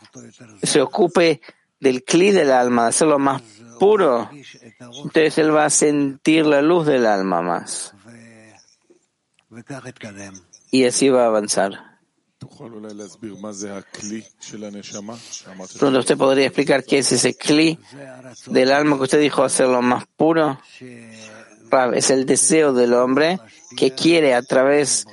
se 0.64 0.82
ocupe 0.82 1.42
del 1.80 2.04
cli 2.04 2.32
del 2.32 2.52
alma, 2.52 2.84
de 2.84 2.90
hacerlo 2.90 3.20
más 3.20 3.42
puro, 3.80 4.30
entonces 4.32 5.38
él 5.38 5.56
va 5.56 5.66
a 5.66 5.70
sentir 5.70 6.46
la 6.46 6.62
luz 6.62 6.86
del 6.86 7.06
alma 7.06 7.42
más. 7.42 7.94
Y 10.72 10.86
así 10.86 11.10
va 11.10 11.24
a 11.24 11.28
avanzar. 11.28 11.96
Entonces 15.74 16.00
usted 16.00 16.18
podría 16.18 16.46
explicar 16.46 16.84
qué 16.84 17.00
es 17.00 17.12
ese 17.12 17.36
cli 17.36 17.80
del 18.48 18.72
alma 18.72 18.98
que 18.98 19.04
usted 19.04 19.20
dijo 19.20 19.44
hacerlo 19.44 19.82
más 19.82 20.06
puro. 20.16 20.60
es 21.94 22.10
el 22.10 22.26
deseo 22.26 22.74
del 22.74 22.94
hombre 22.94 23.40
que 23.78 23.92
quiere 23.92 24.34
a 24.34 24.42
través 24.42 25.06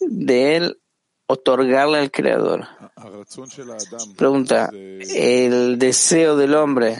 de 0.00 0.56
él 0.56 0.78
Otorgarle 1.26 1.98
al 1.98 2.10
Creador. 2.10 2.66
Pregunta, 4.16 4.70
¿el 4.72 5.78
deseo 5.78 6.36
del 6.36 6.54
hombre 6.54 6.96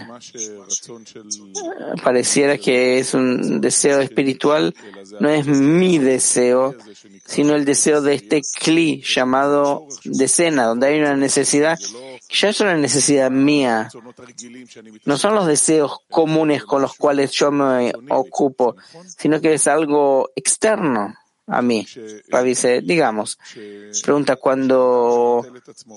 pareciera 2.03 2.59
que 2.59 2.99
es 2.99 3.15
un 3.15 3.61
deseo 3.61 4.01
espiritual? 4.01 4.75
No 5.21 5.29
es 5.29 5.47
mi 5.47 5.99
deseo, 5.99 6.75
sino 7.25 7.55
el 7.55 7.65
deseo 7.65 8.03
de 8.03 8.15
este 8.15 8.43
Kli 8.61 9.03
llamado 9.03 9.87
decena, 10.05 10.67
donde 10.67 10.89
hay 10.89 10.99
una 10.99 11.17
necesidad 11.17 11.79
ya 12.29 12.49
es 12.49 12.61
una 12.61 12.77
necesidad 12.77 13.31
mía. 13.31 13.89
No 15.05 15.17
son 15.17 15.35
los 15.35 15.47
deseos 15.47 16.01
comunes 16.11 16.65
con 16.65 16.83
los 16.83 16.95
cuales 16.95 17.31
yo 17.33 17.51
me 17.51 17.93
ocupo, 18.11 18.77
sino 19.17 19.41
que 19.41 19.55
es 19.55 19.67
algo 19.67 20.31
externo 20.35 21.15
a 21.47 21.63
mí. 21.63 21.87
Rabbi 22.29 22.49
dice, 22.49 22.81
digamos, 22.83 23.39
pregunta, 24.03 24.37
cuando 24.37 25.47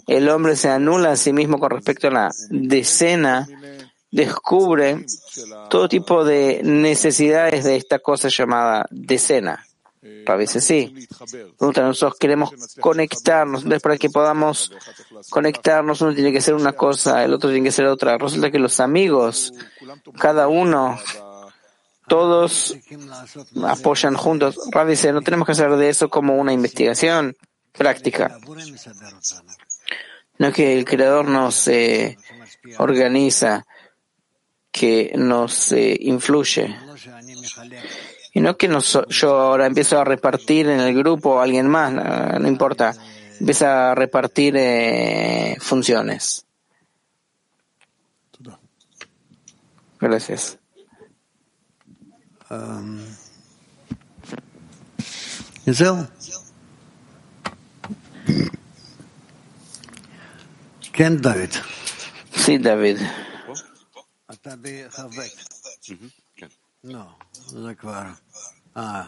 el 0.08 0.30
hombre 0.30 0.56
se 0.56 0.70
anula 0.70 1.12
a 1.12 1.18
sí 1.18 1.34
mismo 1.34 1.60
con 1.60 1.72
respecto 1.72 2.08
a 2.08 2.12
la 2.12 2.32
decena, 2.50 3.48
descubre 4.12 5.06
todo 5.70 5.90
tipo 5.90 6.24
de 6.24 6.62
necesidades 6.64 7.64
de 7.64 7.76
esta 7.76 8.00
cosa 8.00 8.30
llamada 8.30 8.86
decena. 8.92 9.66
Rabbi 10.26 10.42
dice, 10.42 10.62
sí. 10.62 11.08
Pregunta, 11.58 11.82
nosotros 11.82 12.18
queremos 12.20 12.52
conectarnos, 12.80 13.64
entonces 13.64 13.82
para 13.82 13.98
que 13.98 14.10
podamos 14.10 14.72
conectarnos, 15.30 16.02
uno 16.02 16.14
tiene 16.14 16.32
que 16.32 16.42
ser 16.42 16.54
una 16.54 16.74
cosa, 16.74 17.24
el 17.26 17.34
otro 17.34 17.50
tiene 17.50 17.66
que 17.66 17.72
ser 17.72 17.86
otra. 17.86 18.18
Resulta 18.18 18.52
que 18.52 18.60
los 18.60 18.80
amigos, 18.80 19.54
cada 20.18 20.48
uno 20.48 20.98
todos 22.10 22.76
apoyan 23.66 24.16
juntos. 24.16 24.60
Rabbi 24.72 24.92
dice, 24.92 25.14
no 25.14 25.22
tenemos 25.22 25.46
que 25.46 25.54
hacer 25.54 25.72
de 25.78 25.88
eso 25.88 26.10
como 26.10 26.36
una 26.36 26.52
investigación 26.52 27.38
práctica. 27.72 28.38
No 30.38 30.52
que 30.52 30.78
el 30.78 30.84
Creador 30.84 31.26
nos 31.26 31.68
eh, 31.70 32.18
organiza, 32.78 33.66
que 34.72 35.14
nos 35.16 35.72
eh, 35.72 35.98
influye. 36.02 36.76
Y 38.34 38.42
no 38.42 38.58
que 38.58 38.68
nos, 38.68 39.00
yo 39.08 39.40
ahora 39.40 39.66
empiezo 39.66 40.00
a 40.00 40.04
repartir 40.04 40.68
en 40.70 40.82
el 40.82 40.94
grupo 40.94 41.40
a 41.40 41.44
alguien 41.44 41.68
más, 41.68 41.94
no, 41.94 42.04
no 42.40 42.48
importa. 42.48 42.94
Empieza 43.40 43.92
a 43.92 43.96
repartir 43.96 44.56
eh, 44.58 45.56
funciones. 45.60 46.46
Gracias. 50.00 50.59
Um, 52.51 52.55
זהו. 55.67 55.97
כן, 60.93 61.17
דוד. 61.17 61.51
Sí, 62.35 62.59
David. 62.59 63.03
אתה 64.33 64.55
בכ"ב. 64.61 65.21
לא, 66.85 67.05
זה 67.47 67.75
כבר... 67.75 68.03
אה, 68.77 69.03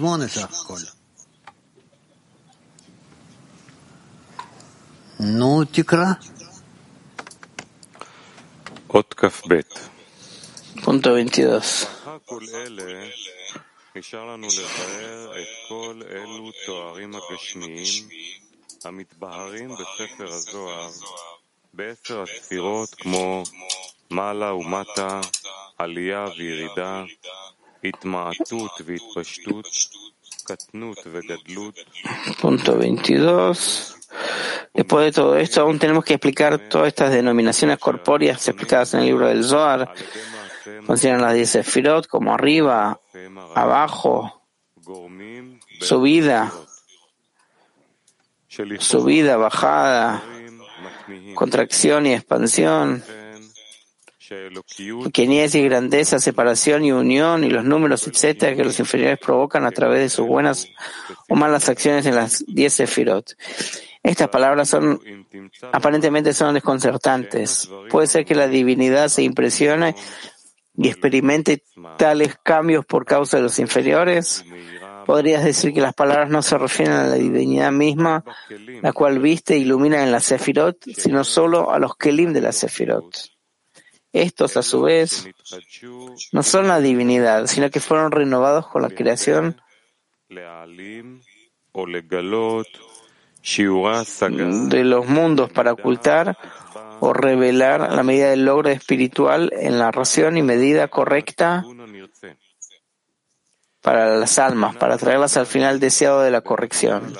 08 0.00 0.28
סך 0.28 0.64
הכל. 0.64 0.78
נו, 5.20 5.64
תקרא. 5.64 6.12
אות 8.90 9.14
כ"ב. 9.14 9.60
Punto 10.84 11.10
22. 11.10 11.58
אחר 11.58 12.18
כל 12.24 12.40
אלה, 12.54 13.08
נשאר 13.96 14.24
לנו 14.24 14.46
לבאר 14.46 15.32
את 15.40 15.68
כל 15.68 16.00
אלו 16.10 16.50
תוארים 16.66 17.12
הגשמיים 17.14 18.08
המתבהרים 18.84 19.70
בספר 19.70 20.28
הזוהר 20.28 20.90
בעשר 21.74 22.22
הספירות 22.22 22.94
כמו 22.94 23.42
מעלה 24.10 24.54
ומטה, 24.54 25.20
עלייה 25.78 26.26
וירידה, 26.38 27.04
התמעטות 27.84 28.70
והתפשטות, 28.84 29.66
קטנות 30.44 30.98
וגדלות, 31.12 31.74
Punto 32.40 32.72
22. 32.72 34.00
Después 34.74 35.04
de 35.06 35.12
todo 35.12 35.36
esto, 35.36 35.60
aún 35.60 35.78
tenemos 35.78 36.04
que 36.04 36.14
explicar 36.14 36.58
todas 36.68 36.88
estas 36.88 37.12
denominaciones 37.12 37.78
corpóreas 37.78 38.46
explicadas 38.48 38.94
en 38.94 39.00
el 39.00 39.06
libro 39.06 39.28
del 39.28 39.44
Zohar. 39.44 39.92
Consideran 40.85 41.21
las 41.21 41.33
diez 41.33 41.49
sefirot 41.49 42.07
como 42.07 42.33
arriba, 42.33 42.99
abajo, 43.55 44.41
subida, 45.79 46.51
subida, 48.79 49.37
bajada, 49.37 50.23
contracción 51.35 52.05
y 52.05 52.13
expansión. 52.13 53.03
Pequeñez 55.03 55.53
y 55.53 55.61
grandeza, 55.61 56.17
separación 56.17 56.83
y 56.83 56.91
unión 56.91 57.43
y 57.43 57.49
los 57.49 57.63
números, 57.63 58.07
etcétera, 58.07 58.55
que 58.55 58.63
los 58.63 58.79
inferiores 58.79 59.19
provocan 59.19 59.65
a 59.65 59.71
través 59.71 59.99
de 59.99 60.09
sus 60.09 60.25
buenas 60.25 60.67
o 61.29 61.35
malas 61.35 61.69
acciones 61.69 62.07
en 62.07 62.15
las 62.15 62.43
diez 62.47 62.73
sefirot. 62.73 63.35
Estas 64.01 64.29
palabras 64.29 64.69
son, 64.69 64.99
aparentemente 65.71 66.33
son 66.33 66.55
desconcertantes. 66.55 67.69
Puede 67.89 68.07
ser 68.07 68.25
que 68.25 68.35
la 68.35 68.47
divinidad 68.47 69.09
se 69.09 69.23
impresione 69.23 69.95
y 70.77 70.87
experimente 70.87 71.63
tales 71.97 72.37
cambios 72.43 72.85
por 72.85 73.05
causa 73.05 73.37
de 73.37 73.43
los 73.43 73.59
inferiores? 73.59 74.45
¿Podrías 75.05 75.43
decir 75.43 75.73
que 75.73 75.81
las 75.81 75.93
palabras 75.93 76.29
no 76.29 76.41
se 76.41 76.57
refieren 76.57 76.95
a 76.95 77.07
la 77.07 77.15
divinidad 77.15 77.71
misma, 77.71 78.23
la 78.81 78.91
cual 78.91 79.19
viste 79.19 79.53
e 79.53 79.59
ilumina 79.59 80.03
en 80.03 80.11
la 80.11 80.19
Sefirot, 80.19 80.83
sino 80.95 81.23
solo 81.23 81.71
a 81.71 81.79
los 81.79 81.95
Kelim 81.95 82.33
de 82.33 82.41
la 82.41 82.51
Sefirot? 82.51 83.35
Estos, 84.11 84.57
a 84.57 84.63
su 84.63 84.81
vez, 84.81 85.27
no 86.31 86.41
son 86.41 86.67
la 86.67 86.79
divinidad, 86.79 87.47
sino 87.47 87.69
que 87.69 87.79
fueron 87.79 88.11
renovados 88.11 88.67
con 88.67 88.81
la 88.81 88.89
creación 88.89 89.61
de 94.69 94.83
los 94.83 95.07
mundos 95.07 95.51
para 95.51 95.73
ocultar 95.73 96.37
o 96.99 97.13
revelar 97.13 97.91
la 97.93 98.03
medida 98.03 98.29
del 98.29 98.45
logro 98.45 98.69
espiritual 98.69 99.51
en 99.53 99.79
la 99.79 99.91
ración 99.91 100.37
y 100.37 100.41
medida 100.41 100.87
correcta 100.87 101.63
para 103.81 104.17
las 104.17 104.39
almas, 104.39 104.75
para 104.75 104.97
traerlas 104.97 105.37
al 105.37 105.45
final 105.45 105.79
deseado 105.79 106.21
de 106.21 106.31
la 106.31 106.41
corrección. 106.41 107.15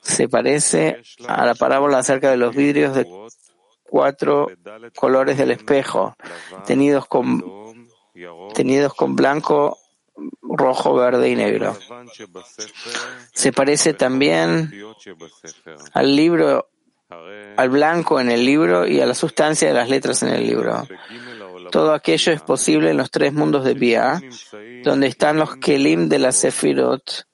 Se 0.00 0.28
parece 0.28 1.02
a 1.28 1.44
la 1.44 1.54
parábola 1.54 1.98
acerca 1.98 2.30
de 2.30 2.36
los 2.36 2.54
vidrios 2.54 2.94
de 2.94 3.06
cuatro 3.82 4.48
colores 4.94 5.36
del 5.36 5.50
espejo, 5.50 6.16
tenidos 6.64 7.06
con, 7.06 7.44
tenidos 8.54 8.94
con 8.94 9.14
blanco, 9.14 9.78
rojo, 10.42 10.94
verde 10.94 11.28
y 11.28 11.36
negro. 11.36 11.76
Se 13.34 13.52
parece 13.52 13.94
también 13.94 14.72
al 15.92 16.16
libro 16.16 16.68
al 17.08 17.68
blanco 17.68 18.20
en 18.20 18.30
el 18.30 18.44
libro 18.44 18.86
y 18.86 19.00
a 19.00 19.06
la 19.06 19.14
sustancia 19.14 19.68
de 19.68 19.74
las 19.74 19.88
letras 19.88 20.22
en 20.22 20.30
el 20.30 20.46
libro. 20.46 20.86
Todo 21.70 21.92
aquello 21.92 22.32
es 22.32 22.42
posible 22.42 22.90
en 22.90 22.96
los 22.96 23.10
tres 23.10 23.32
mundos 23.32 23.64
de 23.64 23.74
Bia, 23.74 24.20
donde 24.82 25.06
están 25.08 25.36
los 25.36 25.56
Kelim 25.56 26.08
de 26.08 26.18
la 26.18 26.32
Sefirot, 26.32 27.26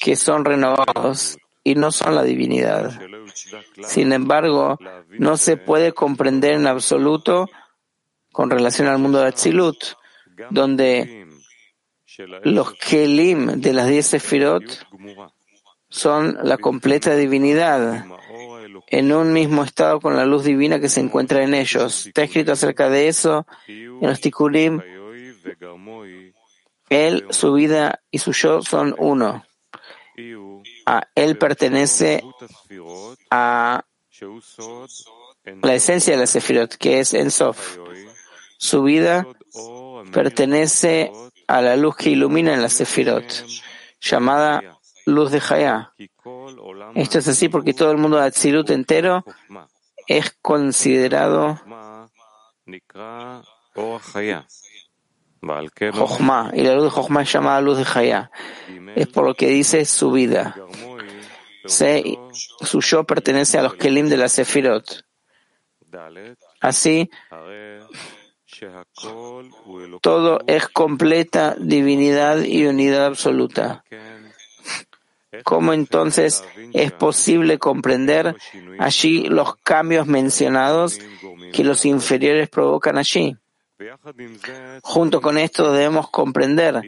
que 0.00 0.16
son 0.16 0.44
renovados 0.44 1.38
y 1.64 1.74
no 1.74 1.92
son 1.92 2.14
la 2.14 2.22
divinidad. 2.22 2.98
Sin 3.82 4.12
embargo, 4.12 4.78
no 5.10 5.36
se 5.36 5.56
puede 5.56 5.92
comprender 5.92 6.54
en 6.54 6.66
absoluto 6.66 7.48
con 8.32 8.50
relación 8.50 8.88
al 8.88 8.98
mundo 8.98 9.20
de 9.20 9.28
Atzilut, 9.28 9.76
donde 10.50 11.26
los 12.44 12.74
Kelim 12.74 13.60
de 13.60 13.72
las 13.72 13.88
diez 13.88 14.06
Sefirot 14.06 14.86
son 15.88 16.38
la 16.42 16.58
completa 16.58 17.14
divinidad 17.16 18.04
en 18.90 19.12
un 19.12 19.32
mismo 19.32 19.64
estado 19.64 20.00
con 20.00 20.16
la 20.16 20.24
luz 20.24 20.44
divina 20.44 20.80
que 20.80 20.88
se 20.88 21.00
encuentra 21.00 21.42
en 21.42 21.54
ellos. 21.54 22.06
Está 22.06 22.22
escrito 22.22 22.52
acerca 22.52 22.88
de 22.88 23.08
eso 23.08 23.46
en 23.66 24.00
los 24.00 24.20
Tikkulim. 24.20 24.80
Él, 26.88 27.26
su 27.30 27.52
vida 27.52 28.00
y 28.10 28.18
su 28.18 28.32
yo 28.32 28.62
son 28.62 28.94
uno. 28.98 29.44
A 30.86 31.08
él 31.14 31.36
pertenece 31.36 32.24
a 33.30 33.84
la 35.62 35.74
esencia 35.74 36.14
de 36.14 36.20
la 36.20 36.26
Sefirot, 36.26 36.76
que 36.76 37.00
es 37.00 37.14
en 37.14 37.30
Sof. 37.30 37.78
Su 38.56 38.82
vida 38.82 39.26
pertenece 40.12 41.12
a 41.46 41.62
la 41.62 41.76
luz 41.76 41.96
que 41.96 42.10
ilumina 42.10 42.54
en 42.54 42.62
la 42.62 42.68
Sefirot, 42.68 43.44
llamada 44.00 44.78
luz 45.04 45.30
de 45.30 45.40
Jaya, 45.40 45.92
esto 46.94 47.18
es 47.18 47.28
así 47.28 47.48
porque 47.48 47.74
todo 47.74 47.90
el 47.90 47.98
mundo 47.98 48.18
de 48.18 48.24
Atzilut 48.24 48.70
entero 48.70 49.24
es 50.06 50.36
considerado 50.40 51.60
Jochma, 55.92 56.50
y 56.52 56.62
la 56.62 56.74
luz 56.74 56.84
de 56.84 56.90
Jochma 56.90 57.22
es 57.22 57.32
llamada 57.32 57.60
luz 57.60 57.78
de 57.78 57.84
Jaya. 57.84 58.30
Es 58.96 59.06
por 59.08 59.24
lo 59.24 59.34
que 59.34 59.48
dice 59.48 59.84
su 59.84 60.10
vida. 60.10 60.56
Se, 61.64 62.18
su 62.32 62.80
yo 62.80 63.04
pertenece 63.04 63.58
a 63.58 63.62
los 63.62 63.74
Kelim 63.74 64.08
de 64.08 64.16
la 64.16 64.28
Sefirot. 64.28 65.04
Así, 66.60 67.08
todo 70.00 70.40
es 70.46 70.68
completa 70.68 71.54
divinidad 71.58 72.42
y 72.42 72.66
unidad 72.66 73.06
absoluta. 73.06 73.84
¿Cómo 75.44 75.72
entonces 75.72 76.42
es 76.72 76.92
posible 76.92 77.58
comprender 77.58 78.36
allí 78.78 79.24
los 79.24 79.56
cambios 79.56 80.06
mencionados 80.06 80.98
que 81.52 81.64
los 81.64 81.84
inferiores 81.84 82.48
provocan 82.48 82.96
allí? 82.96 83.36
Junto 84.82 85.20
con 85.20 85.38
esto 85.38 85.72
debemos 85.72 86.10
comprender 86.10 86.82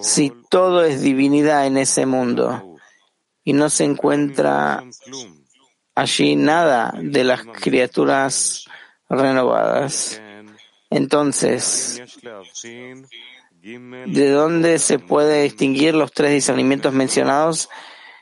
si 0.00 0.32
todo 0.48 0.84
es 0.84 1.02
divinidad 1.02 1.66
en 1.66 1.76
ese 1.76 2.06
mundo 2.06 2.78
y 3.42 3.52
no 3.52 3.68
se 3.68 3.84
encuentra 3.84 4.84
allí 5.94 6.36
nada 6.36 6.94
de 6.96 7.24
las 7.24 7.44
criaturas 7.44 8.66
renovadas. 9.08 10.20
Entonces, 10.90 12.00
de 13.64 14.30
dónde 14.30 14.78
se 14.78 14.98
puede 14.98 15.42
distinguir 15.42 15.94
los 15.94 16.12
tres 16.12 16.32
discernimientos 16.32 16.92
mencionados, 16.92 17.70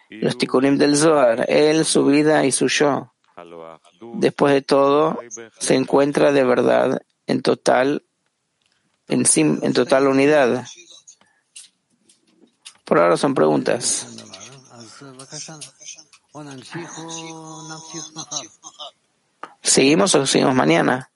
los 0.09 0.39
tikkunim 0.39 0.79
del 0.79 0.97
Zohar, 0.97 1.47
él, 1.49 1.85
su 1.85 2.05
vida 2.05 2.45
y 2.45 2.53
su 2.53 2.69
yo. 2.69 3.13
Después 4.15 4.55
de 4.55 4.63
todo, 4.63 5.19
se 5.59 5.75
encuentra 5.75 6.31
de 6.31 6.45
verdad 6.45 7.03
en 7.27 7.43
total, 7.43 8.05
en, 9.09 9.25
en 9.35 9.73
total 9.73 10.07
unidad. 10.07 10.65
Por 12.85 13.01
ahora 13.01 13.17
son 13.17 13.35
preguntas. 13.35 14.07
¿Seguimos 19.61 20.15
o 20.15 20.27
seguimos 20.27 20.55
mañana? 20.55 21.12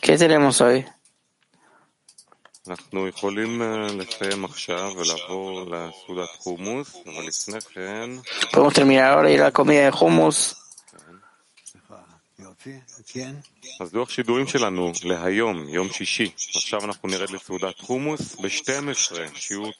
¿Qué 0.00 0.16
tenemos 0.16 0.60
hoy? 0.62 0.86
Podemos 8.52 8.72
terminar 8.72 9.12
ahora 9.12 9.30
y 9.30 9.36
la 9.36 9.50
comida 9.52 9.90
de 9.90 9.90
hummus. 9.90 10.56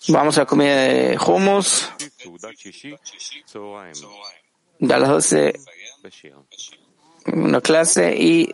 Vamos 0.08 0.36
a 0.36 0.40
la 0.42 0.46
comida 0.46 0.76
de 0.76 1.18
hummus. 1.18 1.90
A 4.80 4.98
las 4.98 5.08
12 5.08 5.54
una 7.27 7.61
clase 7.61 8.15
y 8.15 8.51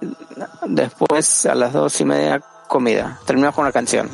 después 0.68 1.46
a 1.46 1.56
las 1.56 1.74
dos 1.74 2.00
y 2.02 2.06
media 2.06 2.42
comida. 2.68 3.20
Terminamos 3.26 3.56
con 3.56 3.64
una 3.64 3.72
canción. 3.72 4.10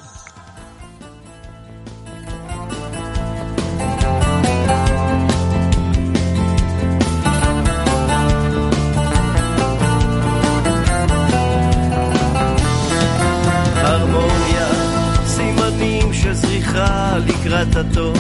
הרמוניה, 13.76 14.68
סימנים 15.26 16.14
של 16.14 16.34
זריחה 16.34 17.18
לקראת 17.26 17.76
הטוב. 17.76 18.19